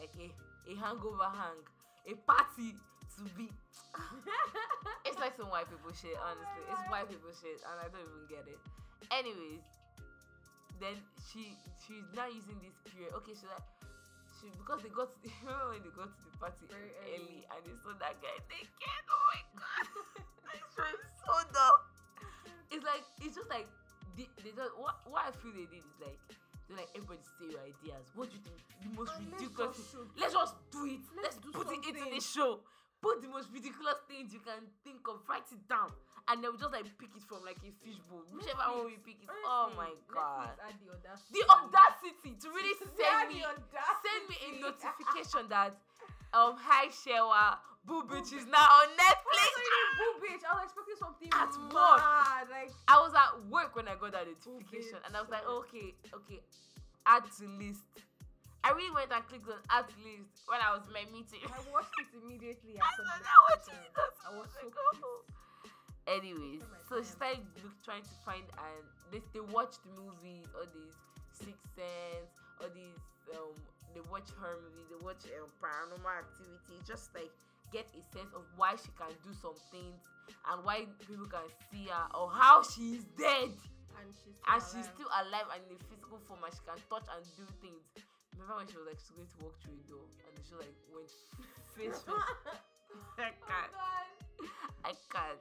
like 0.00 0.12
a 0.16 0.28
a 0.66 0.72
hangover 0.80 1.28
hang, 1.30 1.60
a 2.08 2.14
party 2.24 2.74
to 3.18 3.24
be. 3.36 3.50
it's 5.06 5.18
like 5.18 5.34
some 5.36 5.50
white 5.50 5.66
people 5.68 5.90
shit. 5.94 6.14
Honestly, 6.20 6.62
it's 6.70 6.84
white 6.90 7.06
oh 7.08 7.12
people 7.12 7.32
shit, 7.34 7.58
and 7.66 7.76
I 7.80 7.86
don't 7.90 8.04
even 8.06 8.24
get 8.30 8.44
it. 8.46 8.60
Anyways, 9.10 9.64
then 10.78 10.96
she 11.30 11.56
she's 11.82 12.06
now 12.14 12.28
using 12.30 12.56
this 12.62 12.76
period. 12.86 13.12
Okay, 13.22 13.34
she's 13.34 13.48
like. 13.50 13.64
She, 14.40 14.48
because 14.56 14.80
they 14.80 14.88
got 14.88 15.12
to 15.12 15.18
the, 15.24 15.28
remember 15.44 15.76
when 15.76 15.84
they 15.84 15.92
got 15.92 16.08
to 16.16 16.20
the 16.24 16.32
party 16.40 16.64
Very 16.72 16.96
early, 17.12 17.44
early. 17.44 17.52
and 17.52 17.60
they 17.60 17.76
saw 17.84 17.92
that 18.00 18.16
guy 18.24 18.32
naked. 18.48 19.04
Oh 19.04 19.20
my 19.28 19.40
god, 19.60 19.84
this 20.48 20.96
is 20.96 21.12
so 21.20 21.34
dumb. 21.52 21.76
It's 22.72 22.80
like 22.86 23.04
it's 23.20 23.36
just 23.36 23.50
like 23.52 23.68
they, 24.16 24.24
they 24.40 24.56
just 24.56 24.72
what 24.80 25.04
what 25.04 25.28
I 25.28 25.30
feel 25.44 25.52
they 25.52 25.68
did 25.68 25.84
is 25.84 25.98
like 26.00 26.16
they're 26.72 26.80
like 26.80 26.88
everybody 26.96 27.20
say 27.36 27.52
your 27.52 27.60
ideas. 27.68 28.08
What 28.16 28.32
do 28.32 28.40
you 28.40 28.42
think 28.48 28.56
the 28.80 28.88
most 28.96 29.12
And 29.12 29.28
let's 29.28 29.44
ridiculous? 29.44 29.76
just 29.76 29.92
Let's 30.16 30.32
just 30.32 30.54
do 30.72 30.80
it. 30.88 31.04
Let's, 31.20 31.36
Let's 31.36 31.38
do 31.44 31.48
put 31.52 31.68
it 31.68 31.84
into 31.84 32.00
the 32.08 32.22
show. 32.24 32.64
Put 33.00 33.24
the 33.24 33.28
most 33.28 33.48
ridiculous 33.48 33.96
things 34.08 34.32
you 34.32 34.40
can 34.44 34.60
think 34.84 35.00
of. 35.08 35.24
Write 35.24 35.48
it 35.48 35.64
down, 35.68 35.88
and 36.28 36.44
then 36.44 36.52
we 36.52 36.60
just 36.60 36.68
like 36.68 36.84
pick 37.00 37.08
it 37.16 37.24
from 37.24 37.40
like 37.48 37.56
a 37.64 37.72
fishbowl. 37.80 38.28
Whichever 38.28 38.60
one 38.76 38.92
we 38.92 39.00
pick 39.00 39.24
it. 39.24 39.28
Oh 39.48 39.72
my 39.72 39.88
god. 40.12 40.52
The 40.60 40.92
audacity. 40.92 41.32
The 41.32 41.44
audacity 41.48 42.30
to 42.44 42.46
really 42.52 42.76
send 43.00 43.24
me 43.32 43.40
send 43.40 44.22
me 44.28 44.36
a 44.36 44.50
notification 44.68 45.48
that 45.48 45.72
um 46.36 46.60
hi 46.60 46.92
Sewa 46.92 47.56
Boo 47.88 48.04
Bitch 48.04 48.36
is 48.36 48.44
now 48.46 48.68
on 48.84 48.88
Netflix. 49.00 49.48
Boo 49.96 50.12
bitch. 50.20 50.44
I 50.44 50.60
was 50.60 50.68
expecting 50.68 51.00
something 51.00 51.30
At 51.32 51.56
work. 51.72 52.04
Like 52.52 52.70
I 52.84 53.00
was 53.00 53.12
at 53.16 53.32
work 53.48 53.74
when 53.76 53.88
I 53.88 53.96
got 53.96 54.12
that 54.12 54.28
notification 54.28 55.00
and 55.06 55.16
I 55.16 55.20
was 55.20 55.30
like, 55.30 55.46
okay, 55.48 55.94
okay, 56.14 56.40
add 57.06 57.24
to 57.38 57.48
list. 57.48 57.80
I 58.62 58.70
really 58.76 58.92
went 58.92 59.12
and 59.12 59.24
clicked 59.26 59.48
on 59.48 59.60
add 59.72 59.88
to 59.88 59.96
list 60.04 60.44
when 60.46 60.60
I 60.60 60.76
was 60.76 60.84
in 60.86 60.92
my 60.92 61.04
meeting. 61.08 61.40
I 61.48 61.60
watched 61.72 61.96
it 61.96 62.10
immediately. 62.12 62.76
I 62.82 62.90
the 62.96 63.04
not 63.04 63.40
watching 63.48 63.80
it. 63.80 63.92
I 63.96 64.28
I 64.28 64.36
was 64.36 64.48
so 64.52 64.60
like, 64.60 64.74
pissed. 64.76 65.04
oh. 65.04 65.24
Anyways, 66.08 66.60
Oh 66.64 66.76
so 66.88 66.94
she 67.00 67.12
started 67.12 67.44
look, 67.62 67.76
trying 67.84 68.02
to 68.02 68.14
find 68.24 68.44
and 68.58 68.84
they, 69.12 69.20
they 69.32 69.40
watch 69.40 69.78
the 69.84 69.90
movies, 69.94 70.48
all 70.56 70.66
these 70.74 70.96
Six 71.32 71.56
Sense, 71.76 72.32
all 72.60 72.68
these 72.74 72.98
um 73.36 73.54
they 73.94 74.00
watch 74.10 74.28
her 74.38 74.54
movies, 74.60 74.86
they 74.90 75.00
watch 75.02 75.22
um, 75.38 75.50
paranormal 75.62 76.10
activity, 76.10 76.78
just 76.86 77.14
like 77.14 77.30
get 77.72 77.86
a 77.94 78.02
sense 78.12 78.32
of 78.34 78.42
why 78.56 78.74
she 78.74 78.90
can 78.98 79.10
do 79.22 79.30
some 79.34 79.54
things 79.70 80.02
and 80.50 80.64
why 80.64 80.86
people 81.06 81.26
can 81.26 81.46
see 81.70 81.86
her 81.90 82.06
or 82.18 82.30
how 82.30 82.62
she's 82.62 83.04
dead 83.18 83.50
And 83.98 84.10
she's 84.14 84.34
still 84.34 84.50
and 84.50 84.58
she's 84.62 84.86
still 84.90 85.10
alive 85.10 85.46
and 85.54 85.62
in 85.70 85.76
a 85.78 85.80
physical 85.86 86.18
form 86.26 86.42
and 86.42 86.52
she 86.54 86.62
can 86.66 86.78
touch 86.90 87.06
and 87.10 87.22
do 87.38 87.46
things. 87.62 87.82
Remember 88.40 88.56
when 88.56 88.66
she 88.68 88.76
was 88.80 88.88
like 88.88 89.00
going 89.12 89.28
to 89.28 89.36
walk 89.44 89.54
through 89.60 89.76
a 89.76 89.84
door 89.88 90.06
and 90.24 90.32
she 90.40 90.54
like 90.56 90.72
went 90.88 91.12
face 91.76 92.00
first. 92.08 92.32
I 93.18 93.32
Oh 93.42 93.46
can't. 93.46 93.70
God. 93.70 94.08
I 94.84 94.92
can't. 95.12 95.40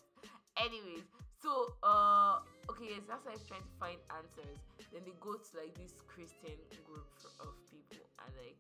Anyways, 0.60 1.08
so 1.42 1.74
uh 1.84 2.40
okay, 2.70 2.92
yes, 2.92 3.04
that's 3.08 3.24
why 3.26 3.32
I'm 3.34 3.46
trying 3.48 3.64
to 3.64 3.76
find 3.80 3.98
answers. 4.12 4.60
Then 4.92 5.02
they 5.06 5.16
go 5.20 5.36
to 5.40 5.50
like 5.56 5.74
this 5.80 5.94
Christian 6.08 6.60
group 6.84 7.08
of 7.40 7.56
people 7.72 8.04
and 8.20 8.32
like 8.36 8.60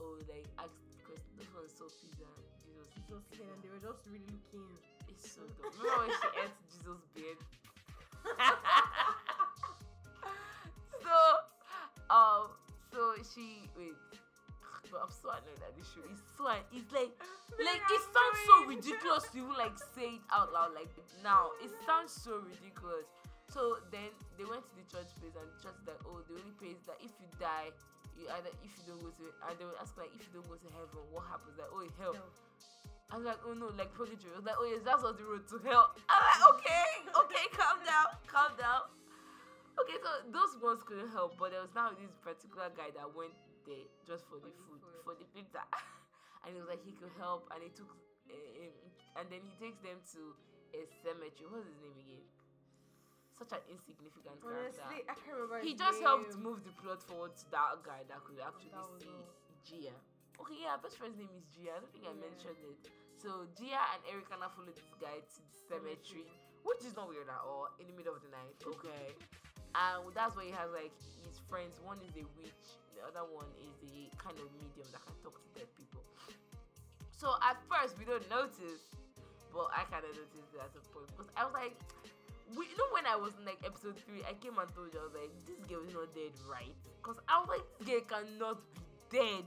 oh 0.00 0.16
like 0.28 0.48
ask 0.58 0.72
because 0.96 1.20
this 1.36 1.48
one 1.52 1.68
so 1.68 1.84
pizza 2.00 2.24
Jesus. 2.64 2.88
eat 3.08 3.20
pizza. 3.28 3.44
and 3.52 3.60
they 3.62 3.68
were 3.68 3.82
just 3.82 4.00
really 4.08 4.24
looking. 4.32 4.72
It's 5.08 5.28
so 5.28 5.42
dumb. 5.60 5.72
Remember 5.76 6.08
when 6.08 6.12
she 6.12 6.28
ate 6.40 6.56
Jesus' 6.72 7.04
beard? 7.14 7.38
so 11.02 11.14
um 12.10 12.48
so 12.94 13.18
she 13.34 13.66
wait. 13.74 13.98
But 14.92 15.00
I'm 15.00 15.10
so 15.10 15.32
annoyed 15.32 15.64
at 15.64 15.74
this 15.74 15.90
show. 15.90 16.04
It's 16.06 16.22
so 16.38 16.46
it's 16.70 16.92
like 16.94 17.10
like 17.66 17.82
it 17.88 18.02
sounds 18.14 18.38
so 18.46 18.54
ridiculous 18.68 19.24
to 19.32 19.42
even 19.42 19.56
like 19.58 19.74
say 19.96 20.20
it 20.20 20.24
out 20.30 20.54
loud 20.54 20.76
like 20.76 20.92
now. 21.24 21.50
It 21.58 21.74
sounds 21.82 22.14
so 22.14 22.44
ridiculous. 22.46 23.08
So 23.50 23.82
then 23.90 24.12
they 24.38 24.46
went 24.46 24.62
to 24.62 24.72
the 24.76 24.86
church 24.86 25.10
place 25.18 25.34
and 25.34 25.48
the 25.50 25.58
church 25.60 25.76
is 25.82 25.86
like, 25.88 26.00
oh, 26.06 26.22
the 26.30 26.38
only 26.38 26.54
place 26.60 26.78
that 26.86 27.00
if 27.02 27.12
you 27.18 27.26
die, 27.40 27.74
you 28.14 28.28
either 28.38 28.52
if 28.62 28.70
you 28.76 28.82
don't 28.86 29.02
go 29.02 29.10
to 29.10 29.24
and 29.50 29.56
they 29.58 29.66
will 29.66 29.80
ask 29.82 29.96
like 29.98 30.14
if 30.14 30.30
you 30.30 30.38
don't 30.38 30.46
go 30.46 30.60
to 30.60 30.68
heaven, 30.70 31.02
what 31.10 31.26
happens? 31.26 31.58
Like, 31.58 31.72
oh 31.74 31.82
hell. 31.98 32.14
Hell. 32.14 32.30
I 33.10 33.18
was 33.18 33.26
like, 33.26 33.42
oh 33.44 33.56
no, 33.56 33.74
like 33.74 33.90
purgatory. 33.96 34.36
I 34.36 34.38
was 34.38 34.46
like, 34.46 34.58
oh 34.60 34.68
yes, 34.68 34.84
that's 34.86 35.02
not 35.02 35.16
the 35.16 35.26
road 35.26 35.44
to 35.48 35.56
hell. 35.64 35.96
I'm 36.06 36.22
like, 36.22 36.42
okay, 36.54 36.86
okay, 37.08 37.44
calm 37.56 37.82
down, 37.82 38.14
calm 38.30 38.52
down. 38.54 38.93
Okay, 39.74 39.98
so 39.98 40.10
those 40.30 40.54
ones 40.62 40.80
couldn't 40.86 41.10
help, 41.10 41.34
but 41.38 41.50
there 41.50 41.60
was 41.62 41.74
now 41.74 41.90
this 41.98 42.14
particular 42.22 42.70
guy 42.78 42.94
that 42.94 43.08
went 43.10 43.34
there 43.66 43.86
just 44.06 44.22
for 44.30 44.38
the 44.38 44.46
the 44.46 44.54
food, 44.70 44.78
food. 44.80 45.02
for 45.02 45.14
the 45.18 45.26
pizza, 45.34 45.62
and 46.46 46.54
he 46.54 46.58
was 46.62 46.70
like 46.70 46.82
he 46.86 46.94
could 46.94 47.10
help, 47.18 47.50
and 47.50 47.58
he 47.64 47.70
took, 47.74 47.90
uh, 48.30 49.18
and 49.18 49.26
then 49.32 49.42
he 49.42 49.52
takes 49.58 49.82
them 49.82 49.98
to 50.14 50.20
a 50.78 50.86
cemetery. 51.02 51.50
What's 51.50 51.66
his 51.66 51.78
name 51.82 51.96
again? 51.98 52.22
Such 53.34 53.50
an 53.50 53.66
insignificant 53.66 54.38
character. 54.38 54.78
Honestly, 54.78 55.02
I 55.10 55.14
can't 55.18 55.34
remember. 55.42 55.58
He 55.66 55.74
just 55.74 55.98
name. 55.98 56.06
helped 56.06 56.38
move 56.38 56.62
the 56.62 56.70
plot 56.78 57.02
forward 57.02 57.34
to 57.34 57.44
that 57.50 57.82
guy 57.82 58.06
that 58.06 58.22
could 58.22 58.38
actually 58.38 58.70
That 58.70 58.86
see 59.02 59.10
all. 59.10 59.26
Gia. 59.66 59.96
Okay, 60.38 60.58
yeah, 60.62 60.78
best 60.78 60.98
friend's 61.02 61.18
name 61.18 61.30
is 61.34 61.42
Gia. 61.50 61.74
I 61.74 61.82
don't 61.82 61.90
think 61.90 62.06
I 62.06 62.14
mentioned 62.14 62.62
it. 62.62 62.78
So 63.18 63.50
Gia 63.58 63.82
and 63.94 64.02
Erica 64.06 64.38
now 64.38 64.54
follow 64.54 64.70
this 64.70 64.86
guy 65.02 65.18
to 65.18 65.38
the 65.42 65.58
cemetery, 65.66 66.30
which 66.62 66.86
is 66.86 66.94
not 66.94 67.10
weird 67.10 67.26
at 67.26 67.42
all. 67.42 67.74
In 67.82 67.90
the 67.90 67.96
middle 67.98 68.14
of 68.14 68.22
the 68.22 68.30
night, 68.30 68.54
okay. 68.62 69.18
And 69.74 70.06
that's 70.14 70.34
why 70.38 70.46
he 70.46 70.54
has 70.54 70.70
like 70.70 70.94
his 71.26 71.42
friends. 71.50 71.76
One 71.82 71.98
is 72.06 72.14
a 72.14 72.24
witch, 72.38 72.64
the 72.94 73.02
other 73.04 73.26
one 73.26 73.50
is 73.58 73.74
a 73.82 74.06
kind 74.16 74.38
of 74.38 74.46
medium 74.58 74.86
that 74.94 75.02
can 75.02 75.18
talk 75.26 75.36
to 75.36 75.48
dead 75.58 75.68
people. 75.74 76.02
So 77.14 77.34
at 77.42 77.58
first 77.66 77.98
we 77.98 78.06
don't 78.06 78.24
notice, 78.30 78.86
but 79.50 79.70
I 79.74 79.86
kind 79.90 80.06
of 80.06 80.14
noticed 80.14 80.54
it 80.54 80.60
at 80.62 80.74
a 80.74 80.82
point 80.94 81.10
because 81.14 81.30
I 81.34 81.46
was 81.46 81.54
like, 81.54 81.74
we, 82.52 82.68
you 82.68 82.76
know, 82.76 82.90
when 82.92 83.08
I 83.08 83.16
was 83.16 83.32
in 83.40 83.48
like 83.48 83.58
episode 83.64 83.96
three, 84.04 84.20
I 84.28 84.36
came 84.38 84.60
and 84.60 84.68
told 84.76 84.92
you 84.92 85.00
I 85.00 85.08
was 85.08 85.16
like, 85.16 85.32
this 85.48 85.58
girl 85.64 85.80
is 85.82 85.94
not 85.96 86.12
dead, 86.12 86.34
right? 86.44 86.76
Because 87.00 87.16
I 87.26 87.40
was 87.40 87.48
like, 87.48 87.64
this 87.80 87.88
girl 87.88 88.04
cannot 88.04 88.60
be 88.76 88.84
dead. 89.10 89.44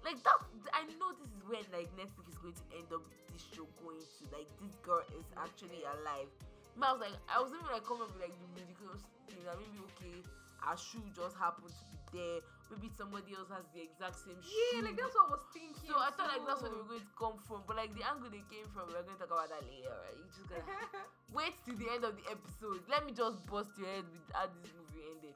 Like 0.00 0.16
that, 0.24 0.38
I 0.72 0.88
know 0.96 1.12
this 1.20 1.28
is 1.28 1.44
when 1.44 1.64
like 1.76 1.92
Netflix 1.94 2.32
is 2.32 2.40
going 2.40 2.56
to 2.56 2.66
end 2.72 2.88
up 2.88 3.04
this 3.28 3.44
show 3.52 3.68
going 3.84 4.00
to 4.00 4.22
like 4.32 4.48
this 4.56 4.72
girl 4.80 5.04
is 5.12 5.28
actually 5.36 5.84
alive. 5.84 6.30
But 6.78 6.86
I 6.86 6.92
was 6.92 7.00
like, 7.02 7.16
I 7.28 7.36
was 7.40 7.50
even 7.52 7.66
like 7.70 7.84
coming 7.86 8.04
up 8.06 8.12
with 8.14 8.22
like 8.22 8.34
the 8.36 8.48
ridiculous 8.54 9.02
thing 9.26 9.40
that 9.46 9.56
maybe 9.58 9.78
okay, 9.94 10.20
our 10.64 10.76
shoe 10.76 11.02
just 11.12 11.36
happened 11.36 11.72
to 11.72 11.84
be 11.90 11.98
there. 12.12 12.40
Maybe 12.70 12.86
somebody 12.94 13.34
else 13.34 13.50
has 13.50 13.66
the 13.74 13.82
exact 13.82 14.14
same 14.22 14.38
shoe. 14.38 14.54
Yeah, 14.78 14.86
like 14.86 14.94
that's 14.94 15.10
what 15.16 15.26
I 15.26 15.30
was 15.34 15.44
thinking. 15.50 15.90
So 15.90 15.98
I 15.98 16.14
thought 16.14 16.30
like 16.30 16.46
that's 16.46 16.62
where 16.62 16.70
they 16.70 16.78
were 16.78 16.86
going 16.86 17.02
to 17.02 17.14
come 17.18 17.36
from, 17.50 17.66
but 17.66 17.74
like 17.74 17.90
the 17.98 18.06
angle 18.06 18.30
they 18.30 18.46
came 18.46 18.70
from, 18.70 18.86
we're 18.86 19.02
going 19.02 19.18
to 19.18 19.26
talk 19.26 19.34
about 19.34 19.50
that 19.50 19.66
later. 19.66 19.90
Right? 19.90 20.14
You 20.14 20.26
just 20.30 20.46
gonna 20.46 20.62
wait 21.36 21.54
till 21.66 21.74
the 21.74 21.88
end 21.90 22.06
of 22.06 22.14
the 22.14 22.26
episode. 22.30 22.86
Let 22.86 23.02
me 23.02 23.10
just 23.10 23.42
bust 23.50 23.74
your 23.74 23.90
head 23.90 24.06
with 24.06 24.22
how 24.30 24.46
this 24.62 24.70
movie 24.70 25.02
ended. 25.18 25.34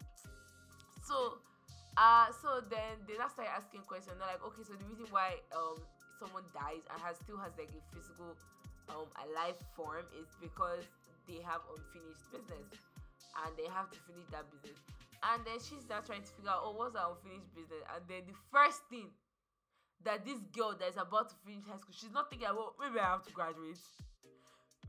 So, 1.03 1.43
uh, 1.99 2.31
so 2.39 2.63
then 2.71 3.03
they 3.05 3.19
now 3.19 3.29
started 3.29 3.51
asking 3.53 3.83
questions. 3.91 4.15
They're 4.17 4.31
like, 4.31 4.43
okay, 4.55 4.63
so 4.63 4.79
the 4.79 4.87
reason 4.87 5.11
why 5.11 5.43
um 5.51 5.83
someone 6.23 6.47
dies 6.55 6.87
and 6.89 6.97
has 7.03 7.19
still 7.19 7.37
has 7.43 7.51
like 7.59 7.71
a 7.75 7.83
physical 7.91 8.39
um 8.95 9.09
alive 9.27 9.59
form 9.75 10.07
is 10.15 10.31
because 10.39 10.87
they 11.27 11.41
have 11.45 11.65
unfinished 11.69 12.25
business 12.33 12.69
and 13.45 13.51
they 13.57 13.67
have 13.71 13.91
to 13.91 13.99
finish 14.07 14.29
that 14.31 14.47
business. 14.53 14.79
And 15.25 15.41
then 15.49 15.57
she's 15.57 15.89
now 15.89 16.05
trying 16.05 16.23
to 16.23 16.33
figure 16.37 16.53
out, 16.53 16.63
oh, 16.63 16.77
what's 16.77 16.93
that 16.95 17.09
unfinished 17.09 17.49
business? 17.57 17.81
And 17.89 18.05
then 18.07 18.29
the 18.29 18.37
first 18.53 18.85
thing 18.93 19.09
that 20.05 20.23
this 20.29 20.37
girl 20.53 20.77
that 20.77 20.93
is 20.93 21.01
about 21.01 21.33
to 21.33 21.37
finish 21.43 21.65
high 21.65 21.81
school, 21.81 21.97
she's 21.97 22.13
not 22.13 22.29
thinking 22.29 22.49
about 22.49 22.77
maybe 22.77 23.01
I 23.01 23.17
have 23.17 23.25
to 23.25 23.33
graduate. 23.33 23.81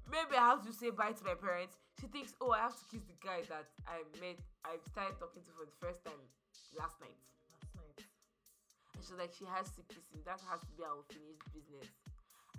Maybe 0.06 0.38
I 0.38 0.54
have 0.54 0.62
to 0.68 0.72
say 0.76 0.92
bye 0.92 1.16
to 1.16 1.24
my 1.26 1.34
parents. 1.34 1.80
She 1.98 2.06
thinks, 2.12 2.36
oh, 2.44 2.52
I 2.52 2.68
have 2.68 2.76
to 2.76 2.86
kiss 2.92 3.02
the 3.08 3.18
guy 3.24 3.42
that 3.48 3.66
I 3.88 4.04
met, 4.20 4.38
I 4.62 4.78
started 4.92 5.18
talking 5.18 5.42
to 5.42 5.52
for 5.56 5.66
the 5.66 5.78
first 5.82 6.04
time 6.04 6.20
last 6.76 7.00
night. 7.02 7.18
Last 7.56 7.74
night. 7.74 8.04
And 8.94 9.02
she's 9.02 9.18
like, 9.18 9.34
she 9.34 9.48
has 9.48 9.72
to 9.80 9.82
kiss 9.88 10.06
him. 10.12 10.22
That 10.28 10.44
has 10.52 10.62
to 10.68 10.72
be 10.76 10.84
our 10.84 11.00
unfinished 11.00 11.48
business. 11.56 11.90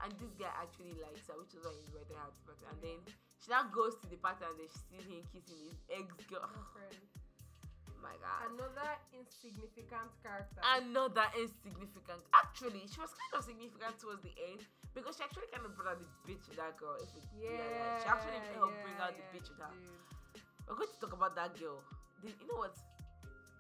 And 0.03 0.11
this 0.17 0.33
guy 0.37 0.51
actually 0.57 0.97
likes 0.97 1.29
her, 1.29 1.37
which 1.39 1.55
is 1.55 1.63
why 1.63 1.73
he 1.77 1.85
invited 1.87 2.17
her 2.17 2.29
to 2.33 2.41
party. 2.45 2.65
And 2.73 2.79
then 2.83 2.99
she 3.47 3.55
now 3.55 3.63
goes 3.71 3.95
to 4.03 4.11
the 4.11 4.19
party 4.19 4.43
and 4.43 4.59
then 4.59 4.67
she 4.67 4.83
sees 4.91 5.07
him 5.07 5.23
kissing 5.31 5.71
his 5.71 5.79
ex 5.87 6.11
girl. 6.27 6.51
My 8.03 8.11
god. 8.19 8.51
Another 8.51 8.91
insignificant 9.15 10.11
character. 10.19 10.59
Another 10.67 11.31
insignificant. 11.39 12.27
Actually, 12.35 12.83
she 12.91 12.99
was 12.99 13.15
kind 13.15 13.39
of 13.39 13.47
significant 13.47 14.03
towards 14.03 14.27
the 14.27 14.35
end 14.51 14.67
because 14.99 15.15
she 15.15 15.23
actually 15.23 15.47
kind 15.55 15.63
of 15.63 15.79
brought 15.79 15.95
out 15.95 16.03
the 16.03 16.11
bitch 16.27 16.43
in 16.51 16.59
that 16.59 16.75
girl. 16.75 16.99
If 16.99 17.15
it, 17.15 17.23
yeah, 17.39 18.03
she 18.03 18.07
actually 18.11 18.43
helped 18.59 18.75
yeah, 18.75 18.83
bring 18.83 18.99
out 18.99 19.15
the 19.15 19.27
bitch 19.31 19.47
in 19.47 19.57
her. 19.63 19.71
dude. 19.71 20.43
We're 20.67 20.75
going 20.75 20.91
to 20.91 20.99
talk 20.99 21.15
about 21.15 21.39
that 21.39 21.55
girl. 21.55 21.79
The, 22.27 22.35
you 22.35 22.47
know 22.51 22.67
what? 22.67 22.75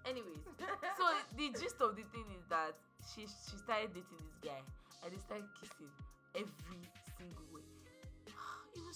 Anyways, 0.03 0.43
so 0.99 1.05
the 1.39 1.47
gist 1.55 1.79
of 1.79 1.95
the 1.95 2.07
thing 2.11 2.27
is 2.35 2.43
that 2.51 2.75
she 3.07 3.27
she 3.27 3.55
started 3.59 3.95
dating 3.95 4.23
this 4.23 4.39
guy 4.43 4.63
and 5.03 5.11
they 5.11 5.19
started 5.23 5.47
kissing 5.59 5.91
every 6.35 6.83
single 7.19 7.47
way. 7.55 7.76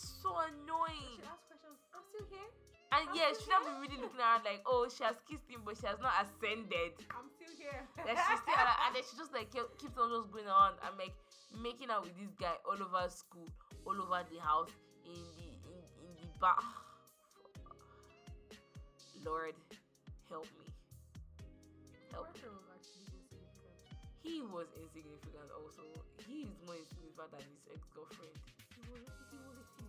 Just 0.00 0.22
so 0.24 0.32
annoying. 0.32 1.20
She 1.20 1.28
asked 1.28 1.44
questions. 1.44 1.76
I'm 1.92 2.00
still 2.08 2.24
here. 2.32 2.48
And 2.96 3.04
I'm 3.04 3.12
yeah, 3.12 3.28
she 3.36 3.44
should 3.44 3.52
have 3.52 3.68
been 3.68 3.84
really 3.84 4.00
looking 4.00 4.16
around 4.16 4.48
like, 4.48 4.64
oh, 4.64 4.88
she 4.88 5.04
has 5.04 5.20
kissed 5.28 5.44
him, 5.44 5.60
but 5.60 5.76
she 5.76 5.84
has 5.84 6.00
not 6.00 6.24
ascended. 6.24 6.96
I'm 7.12 7.28
still 7.28 7.52
here. 7.52 7.84
Like 8.00 8.16
she's 8.16 8.40
still 8.40 8.56
and 8.88 8.96
then 8.96 9.04
she 9.04 9.12
just 9.20 9.36
like 9.36 9.52
kept, 9.52 9.76
keeps 9.76 10.00
on 10.00 10.08
just 10.08 10.32
going 10.32 10.48
around 10.48 10.80
and 10.88 10.96
like 10.96 11.12
making 11.52 11.92
out 11.92 12.08
with 12.08 12.16
this 12.16 12.32
guy 12.40 12.56
all 12.64 12.80
over 12.80 13.04
school, 13.12 13.44
all 13.84 14.00
over 14.00 14.24
the 14.24 14.40
house, 14.40 14.72
in 15.04 15.20
the 15.36 15.52
in, 15.68 15.84
in 16.00 16.16
the 16.16 16.32
bar. 16.40 16.56
Lord, 19.28 19.52
help 20.32 20.48
me. 20.56 20.72
Help 22.08 22.32
me. 22.32 22.40
Boyfriend 22.40 22.56
was 22.56 22.72
actually 22.72 23.04
insignificant. 23.12 23.76
He 24.24 24.40
was 24.48 24.72
insignificant 24.80 25.52
also. 25.52 25.84
He 26.24 26.48
is 26.48 26.56
more 26.64 26.80
insignificant 26.80 27.36
than 27.36 27.44
his 27.52 27.62
ex-girlfriend. 27.76 28.34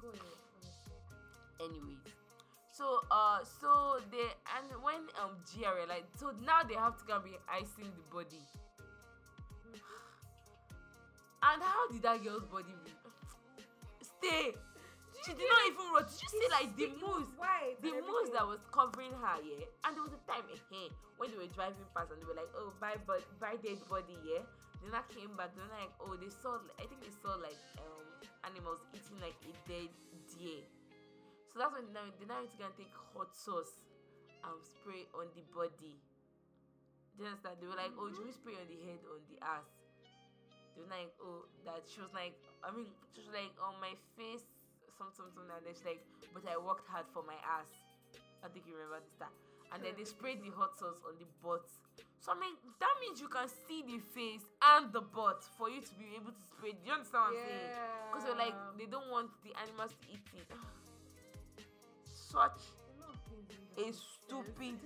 He 0.01 0.07
was, 0.07 0.19
he 0.51 0.57
was 0.57 0.67
a 0.67 0.75
figure, 0.89 1.05
yeah, 1.13 1.29
honestly. 1.61 1.61
anyways. 1.61 2.03
So 2.71 3.01
uh 3.11 3.39
so 3.43 3.99
they 4.11 4.31
and 4.57 4.67
when 4.83 5.01
um 5.21 5.37
Gia 5.45 5.85
like 5.87 6.05
so 6.15 6.33
now 6.43 6.63
they 6.63 6.75
have 6.75 6.97
to 6.97 7.05
come 7.05 7.23
be 7.23 7.37
icing 7.47 7.91
the 7.95 8.03
body. 8.11 8.47
And 11.43 11.61
how 11.63 11.89
did 11.91 12.01
that 12.03 12.23
girl's 12.23 12.45
body 12.45 12.73
be? 12.85 12.93
Stay. 14.01 14.53
She 15.25 15.33
did 15.33 15.45
not 15.49 15.61
even 15.69 15.85
rot 15.93 16.09
did 16.09 16.21
you 16.21 16.29
see 16.29 16.47
like 16.49 16.73
the 16.77 16.87
Why? 17.37 17.75
the 17.81 17.93
moose 18.01 18.29
that 18.33 18.45
was 18.47 18.59
covering 18.73 19.13
her 19.13 19.37
yeah? 19.45 19.65
And 19.85 19.95
there 19.95 20.03
was 20.03 20.13
a 20.17 20.21
time 20.25 20.45
eh, 20.49 20.89
when 21.17 21.29
they 21.31 21.37
were 21.37 21.51
driving 21.53 21.85
past 21.93 22.11
and 22.11 22.21
they 22.21 22.25
were 22.25 22.37
like 22.37 22.49
oh 22.57 22.73
bye 22.81 22.97
but 23.05 23.21
bye 23.39 23.57
dead 23.61 23.77
body 23.89 24.17
yeah? 24.25 24.41
Then 24.81 24.93
I 24.97 25.05
came 25.13 25.37
back 25.37 25.53
then 25.55 25.69
like 25.69 25.93
oh 26.01 26.17
they 26.17 26.29
saw 26.29 26.57
I 26.81 26.89
think 26.89 27.01
they 27.05 27.13
saw 27.21 27.37
like 27.37 27.57
um 27.79 28.10
animals 28.47 28.81
eating 28.93 29.19
like 29.21 29.37
a 29.45 29.53
dead 29.67 29.91
deer. 30.33 30.65
So 31.51 31.59
that's 31.59 31.73
when 31.75 31.89
they 31.89 31.93
now 31.93 32.07
they 32.15 32.27
now 32.27 32.39
need 32.41 32.53
to 32.55 32.59
go 32.59 32.65
and 32.69 32.77
take 32.79 32.93
hot 33.13 33.35
sauce 33.35 33.83
and 34.43 34.57
spray 34.63 35.05
on 35.13 35.29
the 35.35 35.43
body. 35.51 35.99
Do 37.17 37.23
you 37.23 37.29
understand? 37.29 37.59
They 37.59 37.67
were 37.67 37.77
like 37.77 37.93
oh 37.99 38.07
mm-hmm. 38.07 38.15
should 38.15 38.27
we 38.27 38.33
spray 38.33 38.55
on 38.57 38.67
the 38.71 38.79
head 38.87 39.01
on 39.05 39.19
the 39.27 39.37
ass? 39.43 39.67
They 40.73 40.81
were 40.81 40.93
like 40.93 41.11
oh 41.19 41.45
that 41.67 41.83
she 41.85 41.99
was 41.99 42.13
like 42.15 42.37
I 42.63 42.71
mean 42.71 42.87
she 43.13 43.21
was 43.25 43.35
like 43.35 43.53
on 43.59 43.77
my 43.83 43.93
face 44.15 44.47
something 44.95 45.27
something 45.33 45.49
and 45.49 45.63
then 45.65 45.73
she's 45.75 45.87
like 45.87 46.01
but 46.31 46.47
I 46.47 46.55
worked 46.55 46.87
hard 46.87 47.05
for 47.11 47.21
my 47.27 47.37
ass. 47.43 47.69
I 48.41 48.49
think 48.49 48.65
you 48.65 48.73
remember 48.73 49.03
this 49.03 49.17
that. 49.21 49.33
And 49.71 49.79
then 49.83 49.95
they 49.95 50.03
sprayed 50.03 50.43
the 50.43 50.51
hot 50.51 50.75
sauce 50.75 50.99
on 51.07 51.15
the 51.19 51.27
butt 51.39 51.63
so 52.21 52.31
I 52.31 52.37
mean 52.37 52.53
that 52.79 52.93
means 53.01 53.19
you 53.19 53.27
can 53.27 53.49
see 53.49 53.81
the 53.81 53.97
face 54.13 54.45
and 54.61 54.93
the 54.93 55.01
butt 55.01 55.43
for 55.57 55.69
you 55.69 55.81
to 55.81 55.93
be 55.97 56.13
able 56.13 56.31
to 56.31 56.43
spray. 56.45 56.71
Do 56.71 56.85
you 56.85 56.93
understand 56.93 57.33
what 57.33 57.33
I'm 57.33 57.49
saying? 57.49 57.73
Because 58.07 58.23
they're 58.29 58.37
like 58.37 58.55
they 58.77 58.85
don't 58.85 59.09
want 59.09 59.33
the 59.41 59.57
animals 59.57 59.97
to 59.97 60.05
eat 60.13 60.27
it. 60.37 60.45
Such 62.05 62.61
a 63.81 63.89
stupid. 63.89 64.77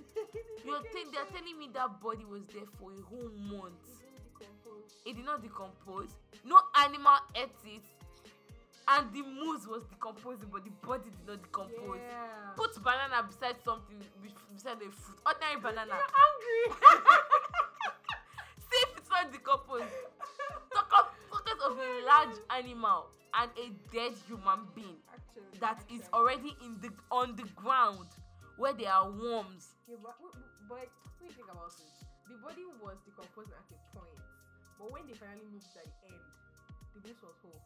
You're 0.64 0.80
t- 0.80 1.12
they're 1.12 1.28
telling 1.28 1.58
me 1.58 1.68
that 1.74 2.00
body 2.00 2.24
was 2.24 2.48
there 2.48 2.64
for 2.80 2.90
a 2.90 3.02
whole 3.04 3.30
month. 3.36 3.84
It 5.04 5.16
did 5.16 5.24
not 5.24 5.42
decompose. 5.42 6.16
No 6.44 6.56
animal 6.74 7.20
ate 7.36 7.52
it 7.64 7.84
and 8.88 9.12
the 9.12 9.22
mousse 9.22 9.66
was 9.66 9.82
decomposing 9.90 10.48
but 10.52 10.62
the 10.64 10.70
body 10.86 11.10
did 11.10 11.26
not 11.26 11.42
decompose 11.42 11.98
Yeah. 11.98 12.54
put 12.56 12.74
banana 12.82 13.22
beside 13.26 13.56
something 13.64 13.98
be- 14.22 14.30
beside 14.54 14.78
a 14.82 14.90
fruit 14.90 15.18
ordinary 15.26 15.60
banana 15.60 15.94
You're 15.98 16.14
angry. 16.26 16.62
see 18.70 18.80
if 18.86 18.90
it's 18.98 19.10
not 19.10 19.32
decomposed 19.32 19.90
talk 20.74 20.90
of 21.00 21.06
focus 21.30 21.58
of 21.64 21.78
a 21.78 21.90
large 22.06 22.36
animal 22.58 23.06
and 23.40 23.50
a 23.58 23.66
dead 23.92 24.12
human 24.26 24.66
being 24.74 24.96
Actually. 25.12 25.58
that 25.60 25.82
is 25.90 26.00
actually. 26.02 26.14
already 26.14 26.52
in 26.64 26.78
the 26.80 26.90
on 27.10 27.34
the 27.36 27.44
ground 27.58 28.06
where 28.56 28.72
there 28.72 28.92
are 28.92 29.10
worms 29.10 29.74
Yeah, 29.88 29.96
but, 30.02 30.14
but, 30.68 30.88
when 31.20 31.28
you 31.28 31.34
think 31.36 31.50
about 31.50 31.70
it, 31.78 31.90
the 32.30 32.36
body 32.42 32.64
was 32.80 32.96
decomposing 33.04 33.52
at 33.54 33.66
a 33.70 33.78
point, 33.94 34.18
but 34.78 34.90
when 34.90 35.04
they 35.06 35.14
finally 35.14 35.44
moved 35.52 35.66
at 35.76 35.84
the 35.84 36.08
end, 36.10 36.24
the 36.96 37.00
moose 37.06 37.20
was 37.22 37.36
whole. 37.44 37.60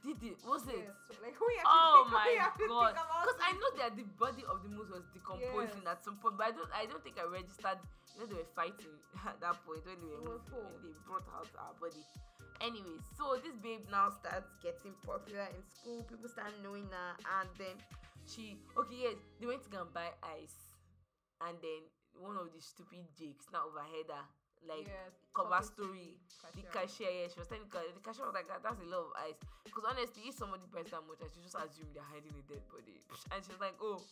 Did 0.00 0.16
it 0.24 0.38
was 0.44 0.64
it 0.68 0.80
Yes, 0.88 0.96
so 1.08 1.12
like 1.20 1.36
Oh 1.36 1.48
actually 1.60 2.04
think, 2.04 2.10
my 2.10 2.24
when 2.24 2.34
you 2.34 2.40
actually 2.40 2.68
god! 2.72 2.94
Because 2.96 3.40
I 3.44 3.50
know 3.56 3.70
that 3.80 3.90
the 3.96 4.06
body 4.16 4.42
of 4.48 4.56
the 4.64 4.70
moose 4.72 4.90
was 4.90 5.04
decomposing 5.12 5.84
Yes. 5.84 5.92
at 5.92 5.98
some 6.04 6.16
point, 6.18 6.36
but 6.40 6.46
I 6.48 6.52
don't. 6.56 6.72
I 6.72 6.84
don't 6.88 7.02
think 7.04 7.20
I 7.20 7.26
registered. 7.28 7.78
You 8.16 8.24
know 8.24 8.26
they 8.26 8.38
were 8.40 8.52
fighting 8.56 8.94
at 9.28 9.36
that 9.44 9.60
point 9.64 9.84
when 9.84 9.98
they 10.00 10.08
were 10.16 10.40
when 10.40 10.80
they 10.82 10.92
brought 11.04 11.28
out 11.36 11.48
our 11.60 11.74
body. 11.78 12.00
Anyway, 12.60 12.96
so 13.16 13.36
this 13.40 13.56
babe 13.60 13.88
now 13.88 14.08
starts 14.12 14.52
getting 14.60 14.92
popular 15.04 15.48
in 15.52 15.60
school. 15.64 16.04
People 16.08 16.28
start 16.28 16.52
knowing 16.64 16.88
her, 16.92 17.10
and 17.40 17.48
then 17.56 17.76
she 18.28 18.60
okay 18.76 19.08
yes 19.12 19.18
they 19.40 19.46
went 19.48 19.62
to 19.64 19.70
go 19.72 19.80
and 19.84 19.92
buy 19.92 20.12
ice, 20.24 20.76
and 21.44 21.56
then 21.60 21.80
one 22.16 22.36
of 22.36 22.52
the 22.52 22.60
stupid 22.60 23.04
jakes 23.16 23.46
now 23.52 23.64
overheard 23.68 24.08
her 24.12 24.26
like 24.66 24.88
yes, 24.88 25.12
cover 25.32 25.60
story. 25.64 26.16
The 26.56 26.66
cashier. 26.68 27.08
yeah, 27.08 27.26
she 27.30 27.38
was 27.38 27.48
telling 27.48 27.68
the 27.68 28.02
cashier, 28.02 28.26
was 28.26 28.34
like, 28.34 28.50
"Ah, 28.50 28.58
that's 28.58 28.80
a 28.80 28.88
lot 28.88 29.08
of 29.08 29.12
ice. 29.16 29.38
Because 29.64 29.84
honestly, 29.86 30.28
if 30.28 30.34
somebody 30.34 30.66
buys 30.68 30.90
that 30.90 31.04
much 31.06 31.22
ice, 31.22 31.32
you 31.38 31.46
just 31.46 31.56
assume 31.56 31.88
they're 31.94 32.06
hiding 32.06 32.34
a 32.34 32.44
dead 32.44 32.64
body. 32.68 32.98
And 33.32 33.38
she's 33.44 33.60
like, 33.62 33.78
oh, 33.78 34.02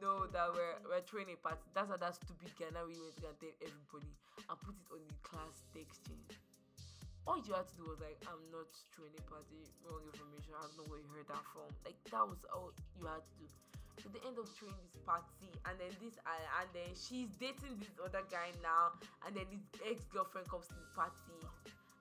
no, 0.00 0.26
that 0.32 0.50
we're, 0.50 0.76
we're 0.88 1.04
throwing 1.06 1.30
a 1.30 1.38
party. 1.38 1.62
That's 1.70 1.86
how 1.86 1.98
that 2.00 2.18
stupid 2.18 2.50
now 2.74 2.82
we 2.88 2.96
went 2.98 3.14
to 3.20 3.30
and 3.30 3.38
tell 3.38 3.54
everybody 3.62 4.10
and 4.48 4.56
put 4.58 4.74
it 4.74 4.86
on 4.90 5.02
the 5.06 5.18
class 5.22 5.62
text 5.70 6.02
chain. 6.08 6.18
All 7.22 7.38
you 7.38 7.54
had 7.54 7.70
to 7.70 7.74
do 7.78 7.86
was 7.86 8.02
like, 8.02 8.18
I'm 8.26 8.42
not 8.50 8.66
throwing 8.90 9.14
a 9.14 9.22
party, 9.30 9.62
wrong 9.86 10.02
information, 10.02 10.58
I 10.58 10.66
don't 10.66 10.74
know 10.82 10.88
where 10.90 10.98
you 10.98 11.06
heard 11.14 11.30
that 11.30 11.44
from. 11.54 11.70
Like, 11.86 11.94
that 12.10 12.24
was 12.26 12.42
all 12.50 12.74
you 12.98 13.06
had 13.06 13.22
to 13.22 13.34
do. 13.38 13.46
So 14.00 14.08
they 14.08 14.22
end 14.24 14.38
up 14.40 14.48
throwing 14.56 14.78
this 14.88 14.96
party, 15.04 15.52
and 15.68 15.74
then 15.78 15.92
this, 16.00 16.16
uh, 16.24 16.32
and 16.62 16.68
then 16.72 16.90
she's 16.96 17.28
dating 17.36 17.76
this 17.78 17.92
other 18.00 18.24
guy 18.32 18.50
now, 18.64 18.96
and 19.26 19.36
then 19.36 19.46
his 19.52 19.62
ex-girlfriend 19.84 20.48
comes 20.48 20.66
to 20.72 20.76
the 20.78 20.88
party, 20.96 21.38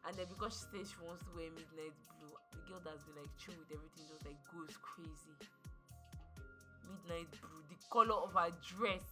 and 0.07 0.13
then 0.15 0.25
because 0.31 0.55
she 0.55 0.65
says 0.71 0.85
she 0.89 0.99
wants 1.03 1.21
to 1.27 1.31
wear 1.35 1.51
midnight 1.51 1.93
blue, 2.17 2.31
the 2.55 2.61
girl 2.65 2.81
that's 2.81 3.03
been 3.05 3.19
like 3.19 3.29
chill 3.37 3.53
with 3.59 3.69
everything 3.69 4.07
just 4.07 4.23
like 4.25 4.39
goes 4.49 4.73
crazy. 4.81 5.35
Midnight 6.87 7.29
blue, 7.37 7.61
the 7.69 7.77
color 7.91 8.17
of 8.17 8.33
her 8.33 8.49
dress, 8.65 9.05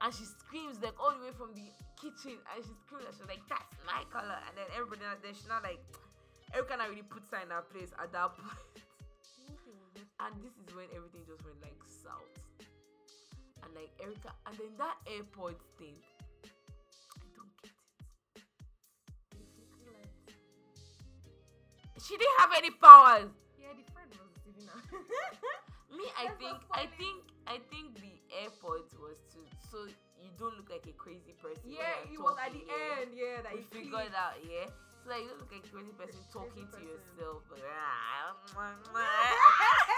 and 0.00 0.10
she 0.14 0.24
screams 0.24 0.80
like 0.80 0.96
all 0.96 1.12
the 1.12 1.22
way 1.28 1.34
from 1.34 1.52
the 1.52 1.66
kitchen, 2.00 2.40
and 2.40 2.58
she 2.64 2.72
screams 2.86 3.04
and 3.04 3.14
she's 3.14 3.28
like, 3.28 3.44
"That's 3.50 3.74
my 3.84 4.02
color!" 4.08 4.38
And 4.48 4.54
then 4.56 4.66
everybody, 4.72 5.02
now- 5.02 5.18
then 5.20 5.34
she 5.34 5.44
not 5.50 5.62
like, 5.62 5.82
Erica 6.54 6.76
now 6.78 6.88
really 6.88 7.04
puts 7.06 7.30
her 7.30 7.42
in 7.42 7.50
her 7.50 7.62
place 7.62 7.92
at 8.00 8.10
that 8.12 8.32
point. 8.38 8.81
Nothing 10.22 10.22
was 10.22 10.22
just 10.22 10.22
And 10.22 10.34
this 10.42 10.54
is 10.58 10.68
when 10.74 10.86
everything 10.94 11.22
just 11.26 11.42
went 11.44 11.60
like 11.62 11.82
south. 11.86 12.30
And 13.64 13.74
like 13.74 13.90
Erica, 14.02 14.32
and 14.46 14.54
then 14.58 14.72
that 14.78 14.96
airport 15.06 15.58
thing, 15.78 15.94
I 16.02 16.06
don't 17.34 17.50
get 17.58 17.70
it. 20.02 20.34
She 22.02 22.16
didn't 22.16 22.38
have 22.38 22.50
any 22.56 22.70
powers. 22.70 23.30
Yeah, 23.58 23.72
the 23.74 23.82
friend 23.92 24.10
was 24.18 24.28
deceiving 24.34 24.66
her. 24.66 24.80
Me, 25.96 26.04
I 26.18 26.28
think, 26.40 26.58
I 26.72 26.86
think, 26.98 27.22
I 27.46 27.58
think 27.70 27.94
the 28.00 28.14
airport 28.42 28.90
was 28.98 29.16
to 29.34 29.38
so 29.70 29.86
you 30.18 30.30
don't 30.38 30.56
look 30.56 30.70
like 30.70 30.86
a 30.88 30.92
crazy 30.96 31.34
person. 31.42 31.70
yeah, 31.70 32.00
it 32.10 32.18
was 32.20 32.36
at 32.40 32.52
the 32.52 32.58
yeah. 32.64 33.00
end. 33.02 33.10
Yeah, 33.14 33.42
that 33.42 33.54
We 33.54 33.62
figured 33.62 34.14
out, 34.16 34.34
yeah. 34.42 34.66
So 35.04 35.10
like 35.10 35.22
you 35.22 35.28
don't 35.28 35.38
look 35.40 35.52
like 35.52 35.64
a 35.66 35.70
crazy 35.70 35.92
person 35.94 36.18
Crazy 36.18 36.32
talking 36.32 36.66
to 36.66 36.72
person. 36.78 36.88
yourself. 36.88 37.42
But, 37.50 37.60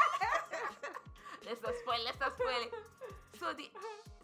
let's 1.47 1.62
not 1.62 1.75
spoil. 1.83 2.01
Let's 2.05 2.21
not 2.21 2.33
spoil 2.35 2.62
it. 2.67 2.73
So 3.38 3.53
the 3.53 3.67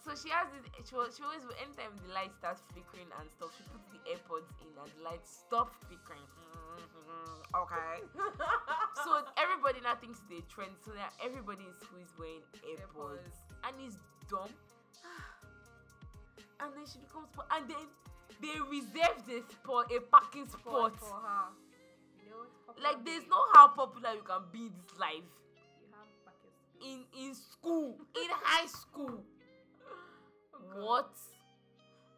so 0.01 0.17
she 0.17 0.33
has 0.33 0.49
this 0.55 0.65
she, 0.89 0.97
al- 0.97 1.13
she 1.13 1.21
always 1.23 1.45
anytime 1.61 1.93
the 2.01 2.09
light 2.13 2.33
starts 2.33 2.65
flickering 2.73 3.09
and 3.21 3.29
stuff 3.29 3.53
she 3.53 3.63
puts 3.69 3.85
the 3.93 4.01
airpods 4.09 4.49
in 4.65 4.73
and 4.81 4.89
the 4.97 5.03
light 5.05 5.21
stops 5.29 5.77
flickering 5.85 6.25
mm-hmm, 6.25 7.37
okay 7.53 8.01
so 9.05 9.21
everybody 9.37 9.77
now 9.85 9.93
thinks 10.01 10.25
they 10.33 10.41
trend 10.49 10.73
so 10.81 10.97
now 10.97 11.13
everybody 11.21 11.69
in 11.69 11.75
school 11.85 12.01
is 12.01 12.09
wearing 12.17 12.41
airpods, 12.65 13.29
Airpods. 13.29 13.69
and 13.69 13.75
it's 13.85 14.01
dumb 14.25 14.49
and 16.61 16.71
then 16.73 16.85
she 16.89 16.99
becomes 17.05 17.29
po- 17.37 17.49
and 17.53 17.69
then 17.69 17.85
they 18.41 18.57
reserve 18.73 19.21
the 19.29 19.45
spot 19.53 19.93
a 19.93 20.01
parking 20.01 20.49
spot 20.49 20.97
for 20.97 21.21
her. 21.21 21.53
You 22.25 22.31
know, 22.31 22.45
like 22.81 23.05
there's 23.05 23.27
no 23.29 23.37
how 23.53 23.69
popular 23.69 24.15
you 24.17 24.23
can 24.25 24.49
be 24.53 24.69
in 24.69 24.73
this 24.81 24.97
life 24.99 25.25
You 25.25 25.25
have 25.25 25.29
buckets. 25.29 25.40
In 26.83 27.05
in 27.19 27.35
school 27.35 27.97
in 28.17 28.31
high 28.45 28.67
school. 28.67 29.23
Oh, 30.55 30.87
what? 30.87 31.11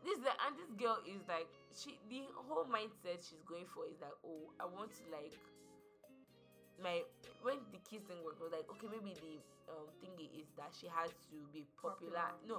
This 0.05 0.18
the 0.18 0.33
and 0.46 0.59
this 0.59 0.70
girl 0.75 0.98
is 1.07 1.22
like 1.29 1.46
she 1.75 1.98
the 2.11 2.27
whole 2.48 2.66
mindset 2.66 3.22
she's 3.22 3.42
going 3.46 3.66
for 3.70 3.87
is 3.87 4.01
like 4.03 4.18
oh 4.27 4.51
i 4.61 4.66
want 4.66 4.90
to 4.98 5.03
like 5.14 5.33
my 6.83 7.03
when 7.42 7.59
the 7.70 7.79
kiss 7.87 8.03
thing 8.11 8.18
was 8.27 8.35
like 8.51 8.66
okay 8.66 8.88
maybe 8.90 9.14
the 9.22 9.38
um 9.70 9.87
thingy 10.03 10.27
is 10.35 10.51
that 10.59 10.75
she 10.75 10.90
has 10.90 11.14
to 11.31 11.37
be 11.55 11.62
popular, 11.79 12.18
Popular. 12.18 12.59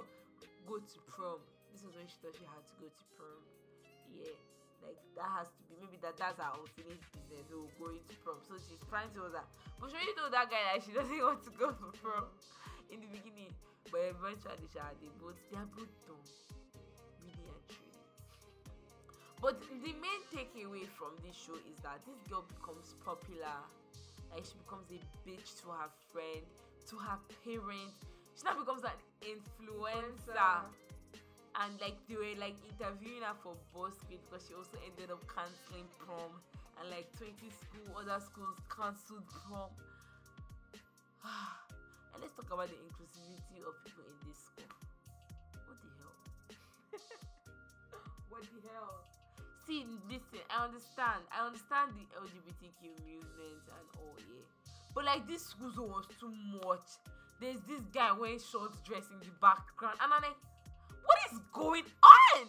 go 0.66 0.80
to 0.80 0.98
prom. 1.06 1.40
This 1.70 1.84
is 1.84 1.92
when 1.92 2.08
she 2.08 2.16
thought 2.24 2.32
she 2.32 2.46
had 2.48 2.64
to 2.64 2.74
go 2.80 2.88
to 2.88 3.04
prom. 3.12 3.42
Yeah 4.08 4.32
like 4.84 5.00
that 5.16 5.30
has 5.32 5.48
to 5.48 5.60
be 5.66 5.74
maybe 5.80 5.96
that 6.04 6.20
that's 6.20 6.36
her 6.36 6.52
unfinished 6.52 7.08
business. 7.16 7.44
So 7.48 7.64
go 7.80 7.90
into 7.90 8.14
prom. 8.20 8.38
So 8.44 8.60
she's 8.60 8.80
trying 8.86 9.10
to 9.16 9.32
that, 9.32 9.48
but 9.80 9.88
she 9.90 9.96
already 9.96 10.14
told 10.14 10.32
that 10.36 10.52
guy 10.52 10.60
that 10.68 10.84
she 10.84 10.92
doesn't 10.92 11.16
want 11.16 11.40
to 11.48 11.52
go 11.56 11.72
for 11.72 11.90
prom 11.98 12.28
in 12.92 13.00
the 13.00 13.08
beginning. 13.08 13.52
But 13.88 14.12
eventually, 14.12 14.68
she 14.68 14.80
had 14.80 14.96
they 15.00 15.12
both 15.20 15.36
they 15.48 15.56
are 15.56 15.68
both 15.72 15.92
dumb, 16.04 16.20
really 17.24 17.48
and 17.48 17.62
truly. 17.68 18.00
But 19.40 19.60
the 19.60 19.92
main 19.96 20.22
takeaway 20.32 20.88
from 20.96 21.16
this 21.20 21.36
show 21.36 21.56
is 21.68 21.80
that 21.84 22.00
this 22.08 22.20
girl 22.28 22.44
becomes 22.48 22.96
popular. 23.04 23.60
Like 24.32 24.44
she 24.44 24.56
becomes 24.60 24.88
a 24.90 24.98
bitch 25.22 25.60
to 25.62 25.70
her 25.70 25.88
friend, 26.10 26.42
to 26.90 26.94
her 26.96 27.18
parents. 27.44 27.96
She 28.34 28.42
now 28.42 28.58
becomes 28.58 28.82
an 28.82 28.96
influencer. 29.22 30.64
And 31.62 31.78
like 31.78 31.94
they 32.10 32.18
were 32.18 32.34
like 32.34 32.58
interviewing 32.66 33.22
her 33.22 33.38
for 33.38 33.54
BuzzFeed 33.70 34.18
because 34.26 34.42
she 34.46 34.54
also 34.58 34.74
ended 34.82 35.14
up 35.14 35.22
canceling 35.30 35.86
prom. 36.02 36.34
And 36.82 36.90
like 36.90 37.06
20 37.14 37.30
school, 37.54 37.94
other 37.94 38.18
schools 38.18 38.58
cancelled 38.66 39.22
prom. 39.30 39.70
and 42.10 42.18
let's 42.18 42.34
talk 42.34 42.50
about 42.50 42.66
the 42.66 42.78
inclusivity 42.82 43.62
of 43.62 43.78
people 43.86 44.02
in 44.02 44.18
this 44.26 44.38
school. 44.50 44.74
What 45.62 45.78
the 45.78 45.90
hell? 45.94 46.18
what 48.34 48.42
the 48.42 48.60
hell? 48.66 49.06
See, 49.62 49.86
listen, 50.10 50.42
I 50.50 50.66
understand. 50.66 51.22
I 51.30 51.46
understand 51.46 51.94
the 51.94 52.04
LGBTQ 52.18 52.82
movement 53.06 53.62
and 53.70 53.86
all, 54.02 54.18
yeah. 54.18 54.44
But 54.94 55.06
like 55.06 55.26
this 55.26 55.54
school 55.54 55.88
was 55.88 56.04
too 56.20 56.34
much. 56.62 57.00
There's 57.40 57.62
this 57.66 57.82
guy 57.92 58.12
wearing 58.12 58.38
short 58.38 58.72
dress 58.84 59.06
in 59.10 59.18
the 59.18 59.32
background, 59.40 59.98
and 60.02 60.12
I'm 60.12 60.22
like, 60.22 60.36
is 61.34 61.40
going 61.52 61.82
on? 62.02 62.46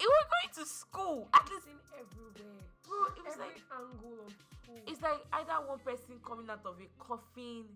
It 0.00 0.08
was 0.08 0.24
going 0.32 0.50
to 0.56 0.64
school. 0.64 1.28
At 1.36 1.44
least 1.52 1.68
in 1.68 1.76
everywhere. 1.92 2.64
bro, 2.88 2.96
it 3.12 3.20
was 3.20 3.36
Every 3.36 3.52
like 3.52 3.60
angle 3.68 4.16
of 4.24 4.32
school. 4.32 4.80
it's 4.88 5.02
like 5.04 5.20
either 5.36 5.56
one 5.68 5.80
person 5.84 6.16
coming 6.24 6.48
out 6.48 6.64
of 6.64 6.80
a 6.80 6.88
coffin 6.96 7.68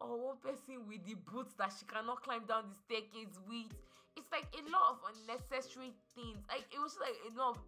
or 0.00 0.32
one 0.32 0.38
person 0.40 0.88
with 0.88 1.04
the 1.04 1.20
boots 1.28 1.52
that 1.60 1.72
she 1.76 1.84
cannot 1.84 2.24
climb 2.24 2.48
down 2.48 2.72
the 2.72 2.76
staircase 2.88 3.36
with. 3.44 3.68
It's 4.16 4.32
like 4.32 4.48
a 4.56 4.64
lot 4.72 4.96
of 4.96 4.98
unnecessary 5.12 5.92
things. 6.16 6.40
Like 6.48 6.64
it 6.72 6.80
was 6.80 6.96
like 6.96 7.16
a 7.28 7.32
lot 7.36 7.56
of 7.56 7.62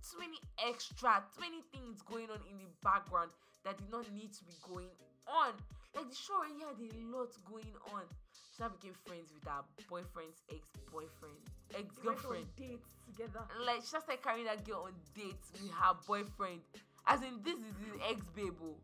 too 0.00 0.16
many 0.20 0.40
extra, 0.64 1.20
too 1.36 1.44
many 1.44 1.60
things 1.72 2.00
going 2.08 2.32
on 2.32 2.40
in 2.48 2.56
the 2.56 2.68
background 2.80 3.28
that 3.64 3.76
did 3.76 3.88
not 3.92 4.08
need 4.12 4.32
to 4.32 4.42
be 4.48 4.56
going 4.64 4.88
on. 5.28 5.52
Like 5.94 6.08
the 6.10 6.14
show 6.16 6.34
already 6.42 6.58
had 6.58 6.74
a 6.74 6.90
lot 7.14 7.30
going 7.46 7.70
on. 7.94 8.02
She 8.34 8.62
now 8.62 8.70
became 8.70 8.94
friends 9.06 9.30
with 9.34 9.46
her 9.46 9.62
boyfriend's 9.90 10.42
ex-boyfriend, 10.50 11.38
They 11.70 11.82
went 11.82 12.22
on 12.26 12.44
ex-girlfriend. 12.44 12.46
dates 12.56 12.88
together. 13.06 13.42
And, 13.54 13.66
like 13.66 13.82
she 13.82 13.94
just 13.94 14.06
started 14.06 14.22
carrying 14.22 14.46
that 14.46 14.64
girl 14.66 14.86
on 14.90 14.94
dates 15.14 15.50
with 15.54 15.70
her 15.70 15.94
boyfriend. 16.06 16.60
As 17.06 17.22
in 17.22 17.38
this 17.44 17.58
is 17.58 17.74
his 17.84 17.94
ex 18.10 18.26
babe. 18.34 18.58
oh. 18.62 18.74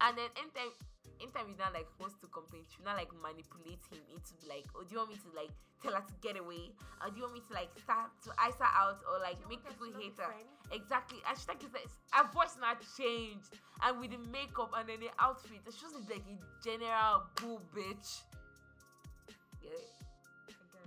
And 0.00 0.16
then 0.16 0.28
anytime 0.40 0.72
anytime 1.24 1.48
he 1.48 1.56
now 1.56 1.72
like 1.72 1.88
wants 1.96 2.20
to 2.20 2.28
complain, 2.28 2.68
she 2.68 2.84
now 2.84 2.92
like 2.92 3.08
manipulate 3.16 3.80
him 3.88 4.04
into 4.12 4.36
like, 4.44 4.68
oh 4.76 4.84
do 4.84 4.92
you 4.92 5.00
want 5.00 5.16
me 5.16 5.18
to 5.24 5.30
like 5.32 5.48
tell 5.80 5.96
her 5.96 6.04
to 6.04 6.14
get 6.20 6.36
away? 6.36 6.68
Or 7.00 7.08
do 7.08 7.16
you 7.16 7.24
want 7.24 7.40
me 7.40 7.42
to 7.48 7.52
like 7.56 7.72
start 7.80 8.12
to 8.28 8.30
ice 8.36 8.60
her 8.60 8.68
out 8.68 9.00
or 9.08 9.16
like 9.24 9.40
make 9.48 9.64
people 9.64 9.88
not 9.88 9.96
hate 9.96 10.20
her? 10.20 10.28
friends? 10.28 10.52
Exactly. 10.68 11.24
And 11.24 11.32
she 11.32 11.48
like 11.48 11.64
her 11.64 12.26
voice 12.28 12.60
now 12.60 12.76
changed. 13.00 13.56
And 13.80 13.96
with 13.96 14.12
the 14.12 14.20
makeup 14.28 14.76
and 14.76 14.84
then 14.84 15.00
the 15.00 15.12
outfit, 15.16 15.64
she 15.72 15.80
just 15.80 15.96
like 16.04 16.28
a 16.28 16.36
general 16.60 17.24
boo 17.40 17.56
bitch. 17.72 18.28
Get 19.64 19.72
it? 19.72 19.88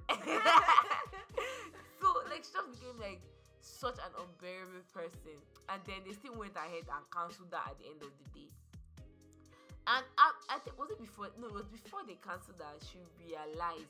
So 1.97 2.13
like 2.29 2.45
she 2.45 2.53
just 2.53 2.69
became 2.77 2.95
like 3.01 3.21
such 3.59 3.97
an 3.99 4.13
unbearable 4.15 4.85
person 4.93 5.41
and 5.67 5.81
then 5.89 6.05
they 6.05 6.13
still 6.13 6.37
went 6.37 6.55
ahead 6.55 6.85
and 6.87 7.03
cancelled 7.11 7.51
that 7.51 7.73
at 7.73 7.75
the 7.81 7.89
end 7.89 7.99
of 8.05 8.13
the 8.15 8.27
day 8.31 8.47
and 9.87 10.03
I, 10.19 10.27
I 10.51 10.59
think 10.59 10.75
was 10.75 10.91
it 10.91 10.99
before 10.99 11.31
no 11.39 11.47
it 11.47 11.55
was 11.55 11.69
before 11.71 12.03
they 12.03 12.19
cancelled 12.19 12.59
that 12.59 12.75
she 12.83 12.99
realized 13.23 13.87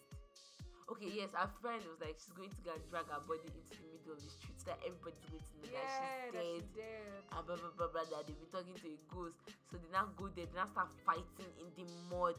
okay 0.87 1.09
yes 1.09 1.33
her 1.33 1.49
friend 1.59 1.81
was 1.89 1.97
like 1.99 2.15
she's 2.21 2.31
going 2.37 2.53
to 2.53 2.61
go 2.61 2.71
and 2.77 2.83
drag 2.93 3.09
her 3.09 3.19
body 3.25 3.49
into 3.49 3.73
the 3.73 3.89
middle 3.89 4.13
of 4.13 4.21
the 4.21 4.29
street 4.29 4.55
so 4.61 4.71
that 4.71 4.79
everybody's 4.85 5.25
going 5.25 5.41
to 5.41 5.53
know 5.57 5.73
yeah, 5.73 5.81
that 5.81 5.89
she's 5.89 6.31
that 6.31 6.37
dead 6.37 6.63
dead. 6.77 7.21
and 7.33 7.43
blah 7.49 7.57
blah 7.57 7.73
blah 7.75 7.89
blah 7.89 8.05
that 8.13 8.29
they've 8.29 8.37
been 8.37 8.53
talking 8.53 8.77
to 8.77 8.87
a 8.93 8.97
ghost. 9.09 9.41
So 9.67 9.81
they 9.81 9.89
now 9.91 10.07
go 10.15 10.29
there, 10.31 10.45
they 10.47 10.55
now 10.55 10.69
start 10.69 10.93
fighting 11.03 11.51
in 11.59 11.67
the 11.75 11.85
mud. 12.13 12.37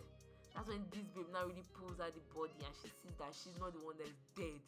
That's 0.55 0.71
when 0.71 0.87
this 0.95 1.05
babe 1.13 1.29
now 1.35 1.45
really 1.45 1.67
pulls 1.77 1.99
out 2.01 2.15
the 2.15 2.25
body 2.33 2.57
and 2.63 2.75
she 2.79 2.89
sees 2.89 3.15
that 3.21 3.35
she's 3.37 3.59
not 3.61 3.75
the 3.75 3.83
one 3.83 3.99
that's 3.99 4.17
dead. 4.39 4.63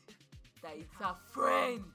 That 0.60 0.76
it's 0.76 0.92
her 1.00 1.16
friend. 1.32 1.86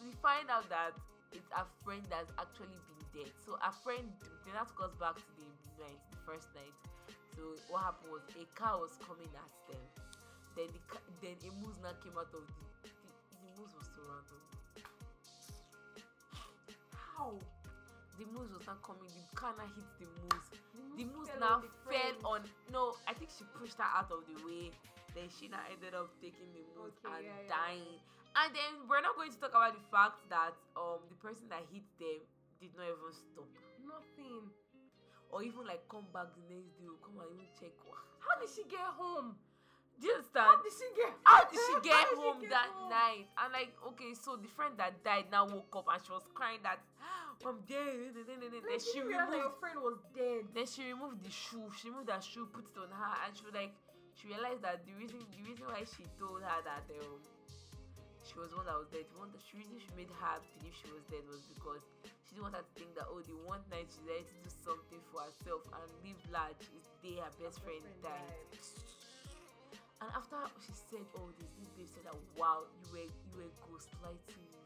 We 0.00 0.08
find 0.24 0.48
out 0.48 0.68
that 0.70 0.96
it's 1.36 1.52
a 1.52 1.68
friend 1.84 2.00
that's 2.08 2.32
actually 2.40 2.80
been 2.88 3.04
dead. 3.12 3.30
So 3.44 3.60
a 3.60 3.68
friend 3.84 4.08
then 4.48 4.56
that 4.56 4.72
goes 4.72 4.96
back 4.96 5.20
to 5.20 5.32
the 5.36 5.48
night, 5.76 6.00
the 6.08 6.20
first 6.24 6.48
night. 6.56 6.72
So 7.36 7.60
what 7.68 7.84
happened 7.84 8.08
was 8.16 8.24
a 8.40 8.48
car 8.56 8.80
was 8.80 8.96
coming 9.04 9.28
at 9.36 9.52
them. 9.68 9.84
Then 10.56 10.72
the 10.72 10.80
ca- 10.88 11.04
then 11.20 11.36
a 11.44 11.50
moose 11.60 11.76
now 11.84 11.92
came 12.00 12.16
out 12.16 12.32
of 12.32 12.40
the 12.40 12.88
the, 12.88 12.88
the 12.88 13.48
moose 13.60 13.76
was 13.76 13.84
so 13.92 14.00
random. 14.08 14.40
How? 16.96 17.36
The 18.16 18.24
moose 18.32 18.48
was 18.56 18.64
not 18.64 18.80
coming. 18.80 19.12
The 19.12 19.36
car 19.36 19.52
now 19.60 19.68
hit 19.76 19.84
the 20.00 20.08
moose. 20.08 20.48
The 20.96 21.04
moose 21.04 21.28
fell 21.36 21.40
now 21.44 21.56
fell 21.84 22.16
on. 22.24 22.40
No, 22.72 22.96
I 23.04 23.12
think 23.12 23.28
she 23.36 23.44
pushed 23.52 23.76
her 23.76 23.84
out 23.84 24.08
of 24.08 24.24
the 24.24 24.40
way. 24.48 24.72
Then 25.12 25.28
she 25.28 25.48
now 25.52 25.60
ended 25.68 25.92
up 25.92 26.08
taking 26.20 26.48
the 26.56 26.64
moose 26.76 26.96
Okay, 27.04 27.12
and 27.12 27.24
yeah, 27.24 27.36
yeah, 27.44 27.52
dying. 27.52 28.00
And 28.36 28.52
then 28.52 28.72
we're 28.84 29.00
not 29.00 29.16
going 29.16 29.32
to 29.32 29.38
talk 29.40 29.56
about 29.56 29.72
the 29.72 29.84
fact 29.88 30.20
that 30.28 30.52
um 30.76 31.00
the 31.08 31.16
person 31.16 31.48
that 31.48 31.64
hit 31.72 31.84
them 31.96 32.20
did 32.60 32.72
not 32.76 32.84
even 32.88 33.12
stop. 33.12 33.48
Nothing. 33.80 34.52
Or 35.32 35.42
even 35.42 35.64
like 35.66 35.82
come 35.88 36.06
back 36.12 36.30
the 36.36 36.44
next 36.46 36.76
day 36.78 36.86
come 37.02 37.16
and 37.18 37.32
even 37.32 37.48
check. 37.58 37.72
How 38.20 38.34
did 38.40 38.50
she 38.52 38.62
get 38.68 38.84
home? 38.94 39.34
Do 39.98 40.06
you 40.06 40.14
understand? 40.20 40.52
How 40.52 40.60
did 40.60 40.74
she 40.76 40.88
get? 40.92 41.10
How 41.24 41.42
did 41.48 41.56
she 41.64 41.74
get 41.88 42.04
did 42.12 42.18
home 42.20 42.40
get 42.44 42.50
that 42.52 42.68
home? 42.76 42.92
night? 42.92 43.26
And 43.40 43.48
like, 43.56 43.72
okay, 43.96 44.12
so 44.12 44.36
the 44.36 44.48
friend 44.52 44.76
that 44.76 45.00
died 45.00 45.32
now 45.32 45.48
woke 45.48 45.72
up 45.72 45.88
and 45.88 45.98
she 46.04 46.12
was 46.12 46.28
crying 46.36 46.60
that 46.62 46.78
I'm 47.46 47.64
dead. 47.64 48.12
Then 48.28 48.36
Like, 48.64 48.80
she 48.84 49.00
you 49.00 49.08
realized 49.08 49.32
removed 49.32 49.48
your 49.48 49.56
friend 49.60 49.78
was 49.80 49.98
dead. 50.12 50.42
then 50.52 50.66
she 50.68 50.92
removed 50.92 51.24
the 51.24 51.32
shoe. 51.32 51.68
She 51.80 51.88
removed 51.88 52.08
that 52.12 52.20
shoe, 52.24 52.44
put 52.52 52.68
it 52.68 52.76
on 52.76 52.92
her, 52.92 53.12
and 53.24 53.32
she 53.32 53.44
was 53.48 53.56
like, 53.56 53.72
she 54.12 54.28
realized 54.28 54.60
that 54.64 54.84
the 54.84 54.92
reason 55.00 55.20
the 55.32 55.40
reason 55.44 55.64
why 55.68 55.84
she 55.88 56.04
told 56.20 56.44
her 56.44 56.58
that 56.64 56.84
um 57.00 57.16
she 58.26 58.34
was 58.42 58.50
the 58.50 58.58
one 58.58 58.66
that 58.66 58.74
was 58.74 58.90
dead, 58.90 59.06
the 59.06 59.18
one 59.22 59.30
that 59.30 59.42
she 59.46 59.62
reason 59.62 59.78
she 59.78 59.92
made 59.94 60.10
her 60.10 60.36
believe 60.58 60.74
she 60.74 60.90
was 60.90 61.06
dead 61.06 61.22
was 61.30 61.46
because 61.46 61.82
she 62.26 62.34
didn't 62.34 62.50
want 62.50 62.58
her 62.58 62.66
to 62.66 62.74
think 62.74 62.90
that 62.98 63.06
oh 63.06 63.22
the 63.22 63.38
one 63.46 63.62
night 63.70 63.86
she 63.86 64.02
decided 64.02 64.26
to 64.26 64.36
do 64.42 64.50
something 64.50 65.02
for 65.14 65.22
herself 65.22 65.62
and 65.70 65.86
live 66.02 66.18
large 66.34 66.58
is 66.74 66.82
the 66.82 66.98
day 67.06 67.16
her 67.22 67.30
best 67.38 67.62
friend 67.62 67.86
died. 68.02 68.58
And 70.02 70.10
after 70.12 70.36
she 70.58 70.74
said 70.74 71.06
all 71.16 71.30
this, 71.38 71.48
this 71.54 71.70
babe 71.78 71.88
said 71.88 72.04
that 72.10 72.18
wow, 72.34 72.66
you 72.66 72.86
were 72.92 73.08
you 73.08 73.34
were 73.38 73.52
ghostlighting 73.70 74.42
me. 74.50 74.62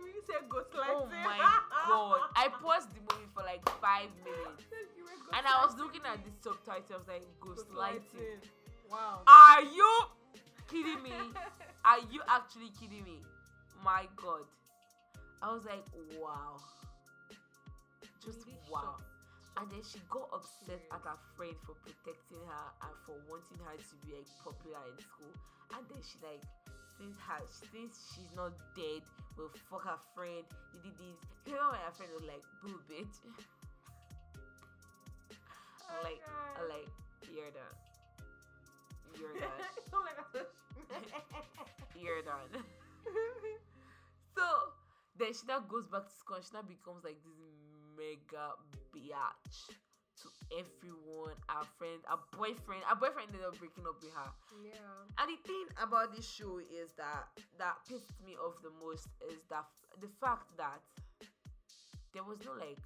You 0.00 0.08
really 0.08 0.24
said 0.24 0.48
ghost 0.48 0.72
Oh 0.72 1.04
my 1.12 1.36
god. 1.86 2.32
I 2.32 2.48
paused 2.48 2.96
the 2.96 3.04
movie 3.04 3.28
for 3.36 3.44
like 3.44 3.60
five 3.84 4.08
minutes. 4.24 4.64
And 5.36 5.44
I 5.46 5.62
was 5.62 5.76
looking 5.76 6.02
at 6.08 6.18
the 6.24 6.32
subtitles 6.40 7.04
like 7.06 7.28
ghostlighting. 7.44 8.40
Wow. 8.90 9.22
Are 9.28 9.62
you 9.62 9.90
kidding 10.66 11.02
me? 11.04 11.12
Are 11.84 12.00
you 12.10 12.20
actually 12.28 12.70
kidding 12.78 13.04
me? 13.04 13.18
My 13.82 14.06
god. 14.16 14.44
I 15.42 15.52
was 15.52 15.64
like, 15.64 15.84
wow. 16.20 16.60
Just 18.24 18.44
Really 18.46 18.58
wow. 18.70 18.96
shocked. 19.00 19.08
And 19.56 19.66
then 19.72 19.82
she 19.82 19.98
got 20.08 20.28
upset 20.32 20.80
at 20.92 21.02
her 21.04 21.18
friend 21.36 21.56
for 21.66 21.74
protecting 21.84 22.40
her 22.46 22.66
and 22.84 22.94
for 23.04 23.16
wanting 23.28 23.58
her 23.64 23.76
to 23.76 23.94
be 24.04 24.12
like 24.16 24.28
popular 24.44 24.80
in 24.92 24.96
school. 25.00 25.32
And 25.76 25.82
then 25.88 26.00
she 26.04 26.16
like 26.24 26.44
since 26.96 27.16
her 27.24 27.40
since 27.72 28.12
she's 28.12 28.30
not 28.36 28.52
dead, 28.76 29.02
will 29.36 29.50
fuck 29.68 29.84
her 29.88 30.00
friend. 30.14 30.44
They 30.72 30.80
did 30.84 30.96
this. 31.00 31.18
You 31.48 31.56
know 31.56 31.72
when 31.72 31.80
her 31.80 31.92
friend 31.96 32.12
was 32.12 32.24
like, 32.28 32.44
boo 32.62 32.76
bitch. 32.88 33.16
I'm 35.88 35.96
Oh, 35.98 36.04
like. 36.04 36.20
I'm 36.60 36.68
like, 36.68 36.88
you're 37.32 37.50
done. 37.50 37.76
You're 39.18 39.34
done. 39.40 40.44
It's 40.90 41.12
not 41.12 41.24
like 41.30 41.30
I 41.32 41.42
said. 41.56 42.02
You're 42.02 42.22
done. 42.22 42.50
So 44.36 44.44
then 45.18 45.32
she 45.34 45.44
now 45.46 45.60
goes 45.60 45.86
back 45.88 46.08
to 46.08 46.14
school 46.16 46.36
and 46.36 46.44
she 46.44 46.52
now 46.54 46.62
becomes 46.64 47.04
like 47.04 47.20
this 47.22 47.36
mega 47.96 48.56
biatch 48.94 49.68
to 50.22 50.28
everyone, 50.52 51.36
our 51.48 51.64
friend, 51.78 52.00
our 52.08 52.20
boyfriend. 52.36 52.84
Our 52.88 52.96
boyfriend 52.96 53.32
ended 53.32 53.44
up 53.46 53.58
breaking 53.58 53.84
up 53.88 54.00
with 54.00 54.12
her. 54.14 54.30
yeah. 54.64 55.08
And 55.18 55.26
the 55.28 55.38
thing 55.44 55.66
about 55.80 56.14
this 56.14 56.28
show 56.28 56.60
is 56.60 56.92
that 56.96 57.28
that 57.58 57.80
pissed 57.88 58.16
me 58.24 58.36
off 58.36 58.60
the 58.62 58.72
most 58.80 59.08
is 59.28 59.40
that 59.50 59.64
the 60.00 60.08
fact 60.20 60.48
that 60.56 60.80
there 62.12 62.22
was 62.24 62.38
no 62.44 62.52
like 62.52 62.78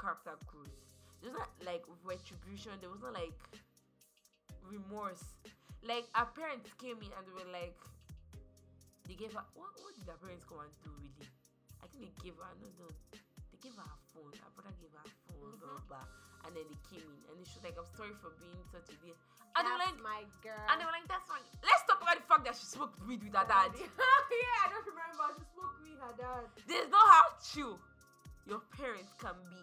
character 0.00 0.36
growth. 0.46 0.74
There 1.22 1.30
was 1.30 1.38
not 1.38 1.50
like 1.64 1.82
retribution. 2.04 2.72
There 2.80 2.90
was 2.90 3.02
not 3.02 3.14
like 3.14 3.34
remorse. 4.68 5.24
Like 5.86 6.10
our 6.18 6.26
parents 6.34 6.66
came 6.82 6.98
in 6.98 7.14
and 7.14 7.22
they 7.22 7.34
were 7.34 7.52
like, 7.54 7.78
they 9.06 9.14
gave 9.14 9.30
her 9.38 9.46
what, 9.54 9.70
what 9.78 9.94
did 9.94 10.10
her 10.10 10.18
parents 10.18 10.42
come 10.42 10.58
and 10.66 10.74
do 10.82 10.90
really? 10.98 11.30
I 11.78 11.86
think 11.86 12.10
they 12.10 12.14
gave 12.26 12.34
her 12.42 12.50
no 12.58 12.66
no 12.74 12.90
they 13.54 13.58
gave 13.62 13.78
her 13.78 13.86
a 13.86 13.98
phone. 14.10 14.34
Her 14.34 14.50
brother 14.58 14.74
gave 14.82 14.90
her 14.98 15.06
a 15.06 15.12
phone, 15.30 15.54
blah, 15.62 15.78
blah, 15.78 15.78
mm-hmm. 15.78 15.94
blah. 15.94 16.06
And 16.44 16.50
then 16.58 16.66
they 16.66 16.80
came 16.90 17.06
in 17.06 17.20
and 17.30 17.38
she 17.46 17.62
was 17.62 17.64
like, 17.64 17.78
I'm 17.78 17.86
sorry 17.94 18.14
for 18.18 18.34
being 18.42 18.58
such 18.74 18.90
a 18.90 18.96
deal. 18.98 19.14
And 19.56 19.62
they 19.64 19.72
were 19.72 19.80
like 19.80 19.98
my 20.02 20.20
girl. 20.44 20.58
and 20.68 20.76
they 20.76 20.84
were 20.84 20.92
like, 20.92 21.08
that's 21.08 21.24
fine. 21.24 21.40
Let's 21.64 21.86
talk 21.88 22.02
about 22.02 22.18
the 22.18 22.26
fact 22.28 22.44
that 22.44 22.58
she 22.58 22.66
smoked 22.66 22.98
weed 23.06 23.22
with 23.22 23.32
her 23.32 23.46
dad. 23.46 23.72
yeah, 23.78 24.66
I 24.66 24.74
don't 24.74 24.84
remember. 24.84 25.24
She 25.38 25.46
smoked 25.54 25.80
weed, 25.80 25.96
with 25.96 26.02
her 26.02 26.14
dad. 26.18 26.44
There's 26.68 26.90
no 26.92 27.00
how 27.00 27.30
chill 27.40 27.78
your 28.44 28.60
parents 28.74 29.14
can 29.16 29.38
be 29.48 29.62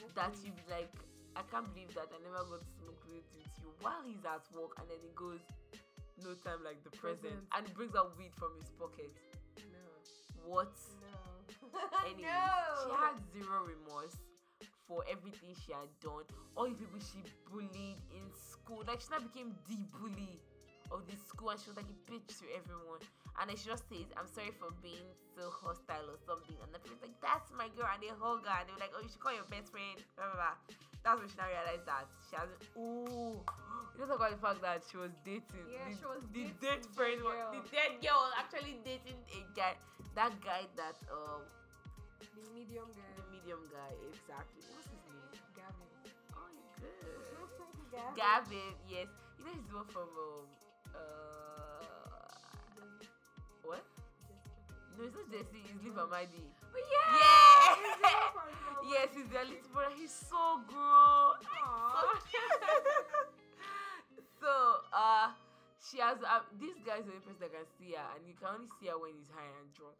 You 0.00 0.08
that 0.16 0.32
you 0.40 0.54
be 0.54 0.64
like, 0.70 0.90
I 1.36 1.42
can't 1.50 1.68
believe 1.72 1.92
that 1.94 2.08
I 2.12 2.18
never 2.22 2.44
got 2.44 2.60
to 2.60 2.70
smoke 2.78 3.00
weed 3.08 3.24
with 3.36 3.48
you 3.60 3.72
while 3.80 4.02
he's 4.04 4.24
at 4.24 4.44
work 4.52 4.76
and 4.80 4.86
then 4.88 5.00
he 5.00 5.10
goes 5.16 5.40
no 6.24 6.34
time 6.44 6.60
like 6.64 6.78
the 6.84 6.92
present 6.96 7.22
Present. 7.22 7.56
and 7.56 7.64
brings 7.74 7.96
out 7.96 8.12
weed 8.18 8.32
from 8.36 8.52
his 8.60 8.68
pocket. 8.78 9.10
No. 9.58 9.88
What? 10.46 10.72
No. 11.00 11.16
No. 12.20 12.44
she 12.84 12.90
had 12.92 13.16
zero 13.32 13.64
remorse 13.64 14.16
for 14.86 15.02
everything 15.10 15.56
she 15.64 15.72
had 15.72 15.88
done. 16.02 16.26
All 16.56 16.68
the 16.68 16.74
people 16.76 17.00
she 17.00 17.22
bullied 17.50 17.98
in 18.12 18.26
school. 18.36 18.84
Like 18.86 19.00
she 19.00 19.08
now 19.10 19.20
became 19.24 19.54
the 19.68 19.76
bully 19.96 20.38
of 20.92 21.08
the 21.08 21.16
school 21.16 21.50
and 21.50 21.58
she 21.58 21.72
was 21.72 21.76
like 21.80 21.88
a 21.88 21.98
bitch 22.06 22.28
to 22.40 22.44
everyone. 22.52 23.00
And 23.40 23.48
then 23.48 23.56
she 23.56 23.66
just 23.72 23.88
says, 23.88 24.06
I'm 24.14 24.28
sorry 24.28 24.52
for 24.60 24.68
being 24.84 25.08
so 25.32 25.48
hostile 25.48 26.04
or 26.12 26.20
something. 26.28 26.54
And 26.60 26.68
the 26.68 26.78
person's 26.84 27.00
like, 27.00 27.16
That's 27.24 27.48
my 27.56 27.72
girl. 27.72 27.88
And 27.88 28.00
they 28.04 28.12
hug 28.12 28.44
her 28.44 28.52
and 28.60 28.68
they 28.68 28.74
were 28.76 28.82
like, 28.84 28.92
Oh, 28.92 29.00
you 29.00 29.08
should 29.08 29.24
call 29.24 29.32
your 29.32 29.48
best 29.48 29.72
friend. 29.72 29.96
Blah, 30.20 30.28
blah, 30.28 30.38
blah. 30.38 30.56
That's 31.02 31.16
when 31.18 31.26
she 31.32 31.36
now 31.40 31.48
realized 31.50 31.86
that 31.88 32.04
she 32.28 32.34
hasn't. 32.36 32.60
Ooh. 32.76 33.40
You 33.96 33.96
don't 34.04 34.08
talk 34.12 34.20
about 34.20 34.32
the 34.36 34.40
fact 34.44 34.60
that 34.60 34.84
she 34.86 34.96
was 35.00 35.10
dating. 35.24 35.66
Yeah, 35.68 35.88
the, 35.88 35.96
she 35.96 36.04
was 36.06 36.22
the 36.30 36.44
dating 36.52 36.60
dead 36.60 36.80
friend. 36.92 37.18
girl. 37.24 37.50
The 37.56 37.64
dead 37.72 37.92
girl 38.04 38.20
was 38.28 38.34
actually 38.36 38.76
dating 38.84 39.18
a 39.32 39.40
guy. 39.56 39.74
That 40.14 40.36
guy 40.44 40.68
that 40.76 40.96
um 41.08 41.42
The 42.20 42.44
medium 42.52 42.86
guy. 42.92 43.08
the 43.16 43.24
medium 43.32 43.64
guy, 43.72 43.92
exactly. 44.12 44.60
What's 44.76 44.86
his 44.92 45.02
name? 45.08 45.32
Gavin. 45.56 45.88
Oh, 46.36 46.52
good. 46.80 47.88
Gavin. 47.90 48.12
Gavin, 48.14 48.72
yes. 48.86 49.08
You 49.40 49.48
know 49.48 49.52
he's 49.56 49.66
the 49.72 49.76
one 49.80 49.88
from 49.90 50.08
um 50.14 50.46
uh 50.94 50.98
what? 53.64 53.84
No, 54.98 55.04
it's 55.04 55.14
not 55.16 55.30
Jesse. 55.30 55.62
It's 55.64 55.82
Liv 55.84 55.98
Amadi. 55.98 56.44
Oh, 56.44 56.76
yeah. 56.76 57.20
Yeah. 57.20 57.76
He's 57.80 57.96
the 58.00 58.08
one 58.12 58.28
from 58.34 58.46
Liverpool. 58.48 58.90
Yes, 58.92 59.08
he's 59.14 59.28
their 59.32 59.44
little 59.44 59.70
brother. 59.72 59.94
He's 59.96 60.12
so. 60.12 60.60
Aw. 60.60 61.32
so 64.40 64.50
uh, 64.92 65.30
she 65.80 65.98
has 65.98 66.18
uh, 66.22 66.40
this 66.60 66.76
guy's 66.84 67.04
the 67.06 67.12
only 67.16 67.24
person 67.24 67.40
that 67.40 67.52
can 67.52 67.66
see 67.78 67.92
her, 67.96 68.06
and 68.16 68.26
you 68.26 68.34
can 68.36 68.48
only 68.54 68.68
see 68.80 68.88
her 68.88 68.98
when 68.98 69.12
he's 69.16 69.30
high 69.32 69.48
and 69.60 69.70
drunk. 69.74 69.98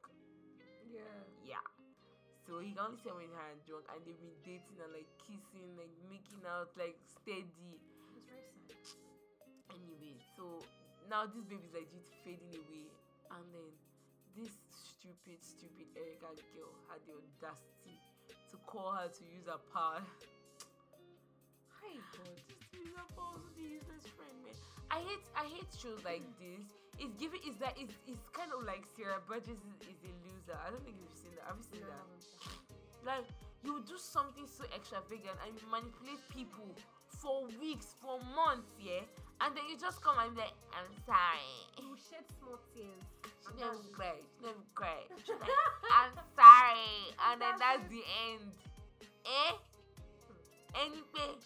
yeah. 0.91 1.57
Yeah. 1.57 1.65
So 2.47 2.59
he 2.59 2.73
can 2.75 2.83
only 2.83 2.99
see 3.01 3.09
her 3.11 3.17
when 3.17 3.27
he's 3.31 3.37
high 3.39 3.53
and 3.55 3.63
drunk, 3.67 3.87
and 3.91 4.01
they've 4.05 4.19
been 4.19 4.35
dating 4.43 4.79
and 4.83 4.93
like 4.93 5.09
kissing, 5.23 5.79
like 5.79 5.93
making 6.11 6.43
out, 6.47 6.71
like 6.75 6.99
steady. 7.07 7.79
It's 8.17 8.27
very 8.27 8.51
sad. 8.59 8.83
Anyway, 9.73 10.19
so 10.37 10.61
now 11.09 11.27
this 11.27 11.45
baby's 11.45 11.73
legit 11.73 12.07
fading 12.25 12.53
away, 12.55 12.87
and 13.33 13.45
then 13.55 13.71
this 14.37 14.53
stupid, 14.71 15.39
stupid 15.43 15.89
Erica 15.97 16.33
girl 16.55 16.73
had 16.89 17.01
the 17.09 17.17
audacity 17.19 17.97
to 18.51 18.57
call 18.67 18.93
her 18.97 19.09
to 19.09 19.23
use 19.29 19.47
her 19.49 19.61
power. 19.73 20.01
Hi 21.81 21.95
God, 22.15 22.37
just 22.47 22.65
to 22.73 22.79
use 22.79 22.95
her 22.97 23.09
power 23.17 23.37
to 23.37 23.51
the 23.59 23.67
useless 23.67 24.07
friend, 24.15 24.37
man. 24.47 24.57
I 24.91 25.01
hate, 25.03 25.25
I 25.35 25.45
hate 25.49 25.71
shows 25.75 26.01
like 26.05 26.25
this. 26.39 26.65
It's 27.01 27.17
giving, 27.17 27.41
it's 27.43 27.59
that, 27.59 27.75
it's, 27.81 27.97
it's 28.07 28.29
kind 28.31 28.53
of 28.53 28.63
like 28.69 28.85
Sierra 28.95 29.19
Burgess 29.25 29.59
is, 29.59 29.75
is 29.89 30.01
a 30.05 30.13
loser. 30.23 30.57
I 30.61 30.71
don't 30.71 30.85
think 30.85 31.01
you've 31.01 31.17
seen 31.17 31.33
that. 31.41 31.49
Have 31.49 31.57
you 31.59 31.67
seen 31.67 31.83
No, 31.83 31.91
that? 31.91 32.05
Like 33.03 33.27
you 33.65 33.83
do 33.89 33.97
something 33.99 34.47
so 34.47 34.69
extravagant 34.71 35.35
and 35.43 35.57
manipulate 35.67 36.23
people 36.31 36.71
for 37.09 37.49
weeks, 37.61 37.95
for 38.03 38.19
months, 38.35 38.71
yeah, 38.79 39.03
and 39.43 39.51
then 39.57 39.65
you 39.69 39.77
just 39.77 40.01
come 40.01 40.17
and 40.23 40.35
be 40.35 40.41
like, 40.47 40.55
I'm 40.73 40.91
sorry. 41.05 41.51
You 41.79 41.99
shed 41.99 42.25
small 42.39 42.59
tears. 42.75 43.03
She 43.43 43.59
that's- 43.59 43.91
cried. 43.93 44.23
She 44.39 44.47
never 44.47 44.65
cried. 44.73 45.07
She's 45.27 45.35
like, 45.35 45.51
I'm 45.91 46.15
sorry, 46.39 47.11
and 47.27 47.37
then 47.43 47.55
That's 47.59 47.83
the 47.91 48.03
end. 48.31 48.55
Eh? 49.27 49.53
Anyway, 50.79 51.37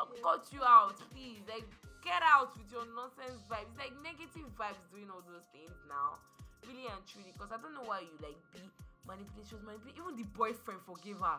I'll 0.00 0.10
cut 0.24 0.48
you 0.50 0.64
out, 0.64 0.98
please. 1.12 1.44
Like, 1.46 1.68
get 2.02 2.20
out 2.24 2.56
with 2.58 2.68
your 2.72 2.88
nonsense 2.96 3.38
vibes. 3.46 3.70
Like 3.78 3.92
negative 4.02 4.48
vibes 4.58 4.82
doing 4.90 5.08
all 5.12 5.22
those 5.24 5.46
things 5.54 5.72
now. 5.86 6.18
Really 6.66 6.88
and 6.90 7.00
truly, 7.06 7.30
because 7.32 7.52
I 7.52 7.60
don't 7.60 7.76
know 7.76 7.84
why 7.86 8.02
you 8.08 8.16
like 8.24 8.40
be 8.52 8.60
manipulations, 9.06 9.60
manipulate. 9.62 10.00
Even 10.00 10.16
the 10.16 10.26
boyfriend 10.32 10.80
forgave 10.88 11.20
her. 11.20 11.38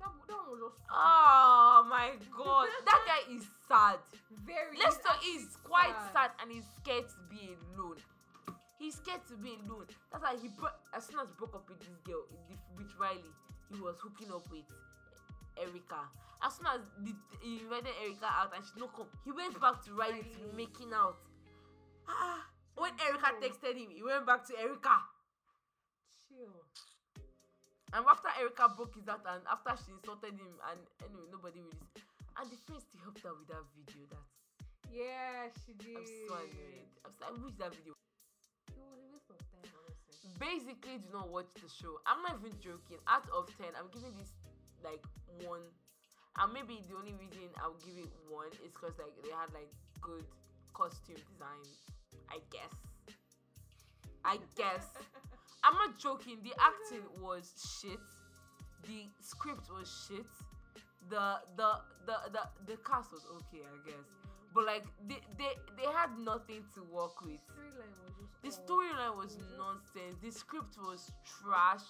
That, 0.00 0.10
that 0.28 0.36
one 0.36 0.60
was 0.60 0.72
just 0.72 0.80
Oh 0.90 1.86
my 1.88 2.10
god, 2.36 2.68
that 2.86 3.00
guy 3.06 3.34
is 3.34 3.44
sad. 3.68 3.98
very. 4.46 4.76
Let's 4.78 4.98
talk. 4.98 5.18
He's 5.22 5.56
quite 5.64 5.94
sad 6.12 6.30
and 6.42 6.50
he's 6.52 6.66
scared 6.80 7.08
to 7.08 7.20
be 7.30 7.54
alone. 7.74 7.96
He's 8.78 8.96
scared 8.96 9.22
to 9.28 9.36
be 9.36 9.56
alone. 9.64 9.86
That's 10.12 10.22
why 10.22 10.36
he 10.40 10.48
bro- 10.48 10.74
as 10.94 11.06
soon 11.06 11.18
as 11.20 11.28
he 11.28 11.34
broke 11.38 11.54
up 11.54 11.68
with 11.68 11.78
this 11.80 11.96
girl, 12.04 12.24
with 12.76 12.90
Riley, 12.98 13.32
he 13.72 13.80
was 13.80 13.96
hooking 14.02 14.30
up 14.32 14.44
with 14.50 14.66
Erica. 15.56 16.04
As 16.42 16.54
soon 16.56 16.66
as 16.66 16.80
the, 17.00 17.14
he 17.40 17.60
invited 17.64 17.94
Erica 18.02 18.26
out 18.28 18.52
and 18.54 18.64
she 18.64 18.78
no 18.78 18.88
come, 18.88 19.06
he 19.24 19.32
went 19.32 19.58
back 19.60 19.80
to 19.86 19.94
Riley 19.94 20.20
to 20.20 20.38
be 20.44 20.52
making 20.56 20.92
out. 20.92 21.16
Ah, 22.08 22.44
when 22.76 22.92
Erica 23.00 23.32
texted 23.40 23.76
him, 23.78 23.88
he 23.94 24.02
went 24.02 24.26
back 24.26 24.44
to 24.48 24.58
Erica. 24.58 25.00
Chill. 26.28 26.52
And 27.94 28.02
after 28.10 28.26
Erica 28.42 28.74
broke 28.74 28.98
his 28.98 29.06
heart 29.06 29.22
and 29.22 29.46
after 29.46 29.70
she 29.78 29.94
insulted 29.94 30.34
him, 30.34 30.58
and 30.66 30.80
anyway, 31.06 31.30
nobody 31.30 31.62
really. 31.62 31.86
And 32.34 32.50
the 32.50 32.58
friend 32.66 32.82
still 32.82 33.00
helped 33.06 33.22
her 33.22 33.30
with 33.38 33.46
that 33.54 33.62
video. 33.78 34.02
That 34.10 34.26
Yeah, 34.90 35.46
she 35.62 35.78
did. 35.78 35.94
I'm 35.94 36.06
so 36.26 36.34
annoyed. 36.34 36.90
I'm 37.06 37.14
so, 37.14 37.22
I 37.22 37.30
wish 37.38 37.54
that 37.62 37.70
video. 37.70 37.94
It 38.74 38.82
was 38.82 38.98
a 38.98 39.06
waste 39.14 39.30
of 39.30 39.38
time, 39.46 39.70
honestly. 39.70 40.26
Basically, 40.42 40.98
do 40.98 41.08
not 41.14 41.30
watch 41.30 41.46
the 41.54 41.70
show. 41.70 42.02
I'm 42.02 42.18
not 42.26 42.42
even 42.42 42.58
joking. 42.58 42.98
Out 43.06 43.30
of 43.30 43.46
ten, 43.54 43.70
I'm 43.78 43.86
giving 43.94 44.10
this 44.18 44.34
like 44.82 45.06
one. 45.46 45.62
And 46.42 46.50
maybe 46.50 46.82
the 46.90 46.98
only 46.98 47.14
reason 47.14 47.46
I'll 47.62 47.78
give 47.78 47.94
it 47.94 48.10
one 48.26 48.50
is 48.58 48.74
because 48.74 48.98
like 48.98 49.14
they 49.22 49.30
had 49.30 49.54
like 49.54 49.70
good 50.02 50.26
costume 50.74 51.22
design. 51.30 51.62
I 52.26 52.42
guess. 52.50 52.74
I 54.26 54.42
guess. 54.58 54.90
I'm 55.64 55.74
not 55.74 55.98
joking. 55.98 56.38
The 56.44 56.52
acting 56.60 57.04
was 57.20 57.52
shit. 57.80 57.98
The 58.86 59.08
script 59.20 59.68
was 59.72 59.88
shit. 60.06 60.26
The 61.08 61.40
the 61.56 61.80
the 62.06 62.16
the, 62.32 62.42
the 62.66 62.76
cast 62.84 63.12
was 63.12 63.24
okay, 63.40 63.64
I 63.64 63.76
guess. 63.88 64.06
But 64.54 64.66
like 64.66 64.84
they, 65.08 65.20
they 65.38 65.52
they 65.76 65.88
had 65.90 66.16
nothing 66.20 66.62
to 66.74 66.80
work 66.92 67.20
with. 67.24 67.40
Storyline 67.48 67.96
was. 68.04 68.28
The 68.44 68.52
storyline 68.52 69.16
was 69.16 69.34
just- 69.34 69.56
nonsense. 69.58 70.16
The 70.22 70.30
script 70.30 70.76
was 70.78 71.10
trash. 71.24 71.82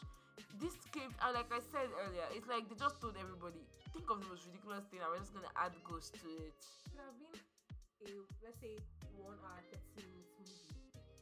This 0.59 0.75
script, 0.87 1.15
and 1.23 1.35
like 1.35 1.51
I 1.53 1.61
said 1.63 1.87
earlier, 1.95 2.27
it's 2.35 2.49
like 2.49 2.67
they 2.69 2.75
just 2.75 2.99
told 3.01 3.15
everybody, 3.19 3.63
think 3.93 4.11
of 4.11 4.19
the 4.19 4.27
most 4.27 4.47
ridiculous 4.51 4.83
thing, 4.91 4.99
and 4.99 5.11
we're 5.11 5.23
just 5.23 5.35
gonna 5.35 5.51
add 5.55 5.71
ghosts 5.87 6.11
to 6.11 6.27
it. 6.43 6.55
Should 6.91 6.99
have 6.99 7.15
been 7.23 7.39
a 7.39 8.11
let's 8.43 8.59
say 8.59 8.75
one 9.15 9.39
hour 9.47 9.63
thirty 9.95 10.11
minutes 10.11 10.35
movie. 10.43 10.75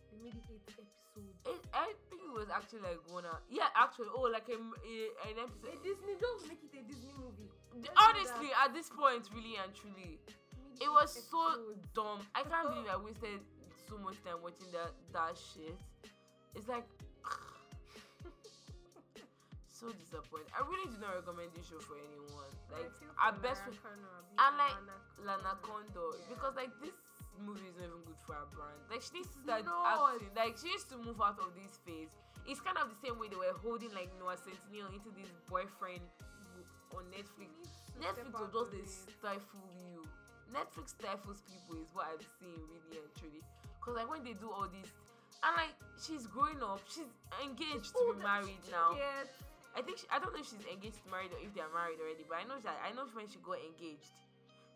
They 0.08 0.16
made 0.24 0.36
it 0.36 0.48
eight 0.48 0.64
episodes. 0.64 1.01
It 1.16 1.60
I 1.74 1.92
think 2.08 2.22
it 2.24 2.32
was 2.32 2.48
actually 2.48 2.80
like 2.80 3.00
one 3.10 3.24
hour. 3.24 3.40
Yeah, 3.50 3.68
actually, 3.76 4.08
oh, 4.14 4.28
like 4.32 4.48
a, 4.48 4.56
a 4.56 4.94
an 5.28 5.36
A 5.36 5.42
episode. 5.44 5.82
Disney, 5.84 6.14
don't 6.20 6.42
make 6.48 6.60
it 6.64 6.72
a 6.72 6.82
Disney 6.88 7.12
movie. 7.18 7.50
Honestly, 7.96 8.48
at 8.64 8.72
this 8.72 8.88
point, 8.88 9.28
really 9.34 9.56
and 9.60 9.72
truly, 9.74 10.18
it 10.80 10.88
was 10.88 11.16
eight 11.16 11.24
so 11.30 11.76
dumb. 11.94 12.20
I 12.34 12.42
can't 12.44 12.68
believe 12.68 12.88
I 12.88 12.96
wasted 12.96 13.40
so 13.88 13.98
much 13.98 14.16
time 14.24 14.40
watching 14.42 14.70
that 14.72 14.92
that 15.12 15.36
shit. 15.36 15.76
It's 16.54 16.68
like 16.68 16.84
so 19.68 19.88
disappointed. 19.92 20.48
I 20.56 20.62
really 20.64 20.88
do 20.88 20.96
not 21.00 21.16
recommend 21.20 21.50
this 21.56 21.68
show 21.68 21.80
for 21.80 21.96
anyone. 21.98 22.48
Like, 22.70 22.88
feel 23.00 23.12
our 23.20 23.32
for 23.34 23.40
best. 23.40 23.62
And, 23.68 24.56
like, 24.56 24.76
Lana. 25.20 25.58
Condor 25.62 26.12
Yeah. 26.16 26.28
because 26.34 26.54
like 26.56 26.70
this 26.80 26.94
movie 27.40 27.64
is 27.68 27.76
not 27.78 27.88
even 27.88 28.02
good 28.04 28.20
for 28.26 28.34
her 28.36 28.48
brand. 28.52 28.80
Like 28.90 29.00
she 29.00 29.16
needs 29.20 29.30
to 29.32 29.38
start 29.40 29.64
not. 29.64 29.84
acting. 29.86 30.32
Like 30.36 30.54
she 30.60 30.68
needs 30.68 30.84
to 30.92 30.96
move 31.00 31.18
out 31.22 31.40
of 31.40 31.56
this 31.56 31.80
phase. 31.86 32.12
It's 32.44 32.60
kind 32.60 32.76
of 32.76 32.90
the 32.90 32.98
same 32.98 33.16
way 33.16 33.30
they 33.30 33.38
were 33.38 33.54
holding 33.62 33.94
like 33.94 34.10
Noah 34.18 34.36
Centineo 34.36 34.90
into 34.90 35.14
this 35.14 35.30
boyfriend 35.46 36.02
on 36.92 37.08
Netflix. 37.14 37.52
She 37.88 37.96
needs 37.96 38.12
to 38.18 38.26
Netflix 38.26 38.34
will 38.36 38.52
just 38.52 38.68
of 38.68 38.72
they 38.74 38.84
it. 38.84 38.90
stifle 38.90 39.64
you. 39.78 40.04
Netflix 40.52 40.92
stifles 40.92 41.40
people 41.48 41.80
is 41.80 41.88
what 41.96 42.12
I'm 42.12 42.20
seeing 42.36 42.60
really 42.68 43.00
and 43.00 43.08
truly. 43.16 43.40
Cause 43.80 43.96
like 43.96 44.10
when 44.10 44.22
they 44.22 44.36
do 44.36 44.52
all 44.52 44.68
this, 44.68 44.90
and 45.42 45.52
like 45.56 45.74
she's 45.96 46.28
growing 46.28 46.60
up, 46.62 46.84
she's 46.86 47.08
engaged 47.40 47.90
to 47.96 48.14
be 48.14 48.20
married 48.20 48.60
now. 48.70 48.94
I 49.72 49.80
think 49.80 49.98
she, 49.98 50.06
I 50.12 50.20
don't 50.20 50.36
know 50.36 50.40
if 50.44 50.46
she's 50.46 50.60
engaged 50.68 51.00
to 51.00 51.08
married 51.08 51.32
or 51.32 51.40
if 51.40 51.56
they 51.56 51.64
are 51.64 51.72
married 51.72 51.96
already, 51.96 52.28
but 52.28 52.36
I 52.36 52.44
know 52.44 52.60
that 52.60 52.76
I 52.84 52.92
know 52.92 53.08
when 53.16 53.24
she 53.26 53.40
got 53.40 53.56
engaged. 53.64 54.12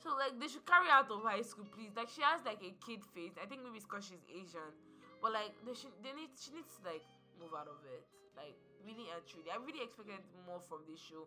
So 0.06 0.14
like 0.14 0.38
they 0.38 0.46
should 0.46 0.62
carry 0.62 0.86
out 0.86 1.10
of 1.10 1.26
high 1.26 1.42
school, 1.42 1.66
please. 1.74 1.90
Like 1.98 2.06
she 2.06 2.22
has 2.22 2.38
like 2.46 2.62
a 2.62 2.70
kid 2.78 3.02
face. 3.10 3.34
I 3.42 3.50
think 3.50 3.66
maybe 3.66 3.82
it's 3.82 3.90
because 3.90 4.06
she's 4.06 4.22
Asian, 4.30 4.70
But 5.18 5.34
like 5.34 5.50
they 5.66 5.74
should 5.74 5.90
they 5.98 6.14
need 6.14 6.30
she 6.38 6.54
needs 6.54 6.78
to 6.78 6.86
like 6.86 7.02
move 7.42 7.50
out 7.50 7.66
of 7.66 7.82
it. 7.90 8.06
Like 8.38 8.54
really 8.86 9.10
and 9.10 9.18
truly. 9.26 9.50
I 9.50 9.58
really 9.58 9.82
expected 9.82 10.22
more 10.46 10.62
from 10.70 10.86
this 10.86 11.02
show. 11.02 11.26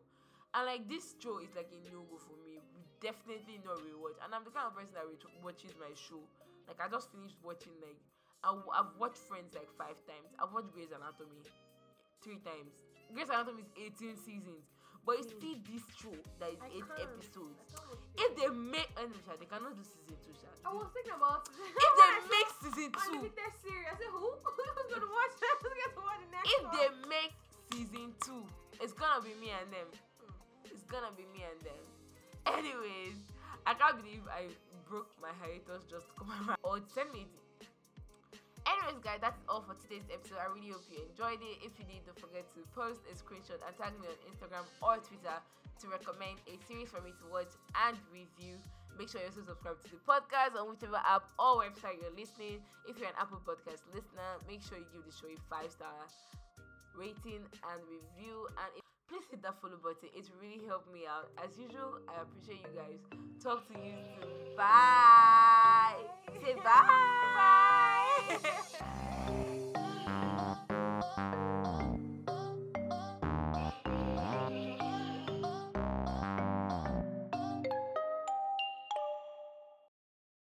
And 0.56 0.63
like 0.63 0.88
this 0.88 1.12
show 1.20 1.44
is 1.44 1.52
like 1.60 1.68
a 1.76 1.80
no 1.92 2.08
go 2.08 2.24
for 2.24 2.39
me. 2.39 2.63
Definitely 3.04 3.60
not 3.68 3.84
rewatch. 3.84 4.15
And 4.24 4.32
I'm 4.32 4.48
the 4.48 4.56
kind 4.56 4.72
of 4.72 4.80
person 4.80 4.96
that 4.96 5.04
watches 5.44 5.76
my 5.76 5.92
show. 6.00 6.24
Like 6.63 6.80
I 6.80 6.88
just 6.88 7.12
finished 7.12 7.36
watching 7.44 7.76
like 7.84 8.00
I, 8.48 8.56
have 8.80 8.96
watched 8.96 9.20
Friends 9.28 9.60
like 9.60 9.68
five 9.76 10.00
times. 10.08 10.32
I've 10.39 10.56
watched 10.56 10.72
Grey's 10.72 10.96
Anatomy 10.96 11.44
three 12.24 12.39
times. 12.48 12.80
Grey's 13.12 13.28
Anatomy 13.28 13.68
is 13.76 13.92
18 14.00 14.15
seasons. 14.24 14.72
But 15.06 15.24
it's 15.24 15.32
still 15.34 15.58
this 15.66 15.84
show 15.98 16.14
that 16.40 16.50
is 16.54 16.60
I 16.62 16.68
eight 16.76 16.86
can't. 16.86 17.02
episodes. 17.10 17.58
I 17.60 17.66
can't 17.74 17.88
watch 17.90 18.04
If 18.20 18.30
they 18.38 18.50
make 18.54 18.90
any 19.00 19.18
Sha, 19.26 19.34
they 19.40 19.50
cannot 19.50 19.74
do 19.74 19.84
season 19.84 20.16
two, 20.22 20.34
Sha. 20.38 20.50
I 20.68 20.70
was 20.76 20.88
thinking 20.94 21.16
about 21.18 21.50
If 21.50 21.92
they 21.98 22.12
make 22.36 22.50
season 22.62 22.90
two, 22.94 23.18
unlimited 23.26 23.54
series, 23.64 23.88
I 23.90 23.96
said 23.98 24.12
who? 24.14 24.30
Who's 24.46 24.88
gonna 24.92 25.10
watch 25.10 25.36
that? 25.40 25.56
Who's 25.64 25.74
gonna 25.74 26.04
watch 26.06 26.22
the 26.22 26.30
next 26.30 26.46
if 26.52 26.62
one? 26.62 26.74
they 26.78 26.90
make 27.10 27.34
season 27.74 28.08
two, 28.22 28.44
it's 28.84 28.94
gonna 28.94 29.24
be 29.24 29.34
me 29.40 29.50
and 29.56 29.70
them. 29.74 29.90
Hmm. 30.22 30.70
It's 30.70 30.86
gonna 30.86 31.12
be 31.16 31.26
me 31.34 31.42
and 31.48 31.60
them. 31.66 31.84
Anyways, 32.46 33.18
I 33.66 33.74
can't 33.74 33.98
believe 33.98 34.24
I 34.30 34.50
broke 34.88 35.10
my 35.22 35.30
hiatus 35.42 35.86
just 35.90 36.08
to 36.10 36.14
come 36.18 36.30
around. 36.32 36.58
Or 36.64 36.78
oh, 36.78 36.86
send 36.94 37.12
me. 37.14 37.26
Anyways, 38.80 39.04
guys, 39.04 39.20
that's 39.20 39.39
all 39.50 39.62
for 39.62 39.76
today's 39.76 40.08
episode. 40.08 40.39
I 40.39 40.48
really 40.48 40.72
hope 40.72 40.88
you 40.88 41.04
enjoyed 41.04 41.42
it. 41.44 41.60
If 41.60 41.76
you 41.80 41.86
did, 41.86 42.06
don't 42.08 42.20
forget 42.20 42.48
to 42.56 42.63
post 42.72 43.04
a 43.12 43.13
screenshot 43.15 43.60
and 43.60 43.74
tag 43.76 43.92
me 44.00 44.08
on 44.08 44.15
Instagram 44.32 44.63
or 44.80 44.98
Twitter 45.04 45.36
to 45.36 45.86
recommend 45.92 46.39
a 46.48 46.56
series 46.63 46.88
for 46.88 47.02
me 47.04 47.12
to 47.20 47.26
watch 47.28 47.52
and 47.88 48.00
review. 48.12 48.56
Make 48.96 49.12
sure 49.12 49.20
you 49.20 49.28
also 49.32 49.44
subscribe 49.44 49.80
to 49.84 49.89
the 49.92 50.02
podcast 50.04 50.56
on 50.60 50.72
whichever 50.72 51.00
app 51.04 51.28
or 51.39 51.63
website 51.63 52.00
you're 52.00 52.15
listening. 52.15 52.60
If 52.88 53.00
you're 53.00 53.12
an 53.12 53.20
Apple 53.20 53.39
Podcast 53.44 53.84
listener, 53.92 54.39
make 54.48 54.63
sure 54.63 54.80
you 54.80 54.88
give 54.92 55.04
the 55.08 55.12
show 55.15 55.28
a 55.32 55.39
five 55.52 55.72
star 55.72 55.96
rating 56.96 57.44
and 57.44 57.80
review. 57.88 58.48
And 58.60 58.70
if, 58.80 58.84
please 59.10 59.26
hit 59.32 59.41
that 59.41 59.60
follow 59.62 59.78
button. 59.82 60.10
It 60.15 60.30
really 60.39 60.62
helped 60.67 60.93
me 60.93 61.02
out. 61.10 61.32
As 61.43 61.58
usual, 61.58 62.00
I 62.08 62.22
appreciate 62.22 62.62
you 62.62 62.69
guys. 62.78 63.00
Talk 63.43 63.67
to 63.67 63.74
you 63.74 63.93
soon. 64.22 64.56
Bye. 64.56 65.95
Say 66.43 66.56
bye. 66.63 66.86
Bye. 71.26 71.86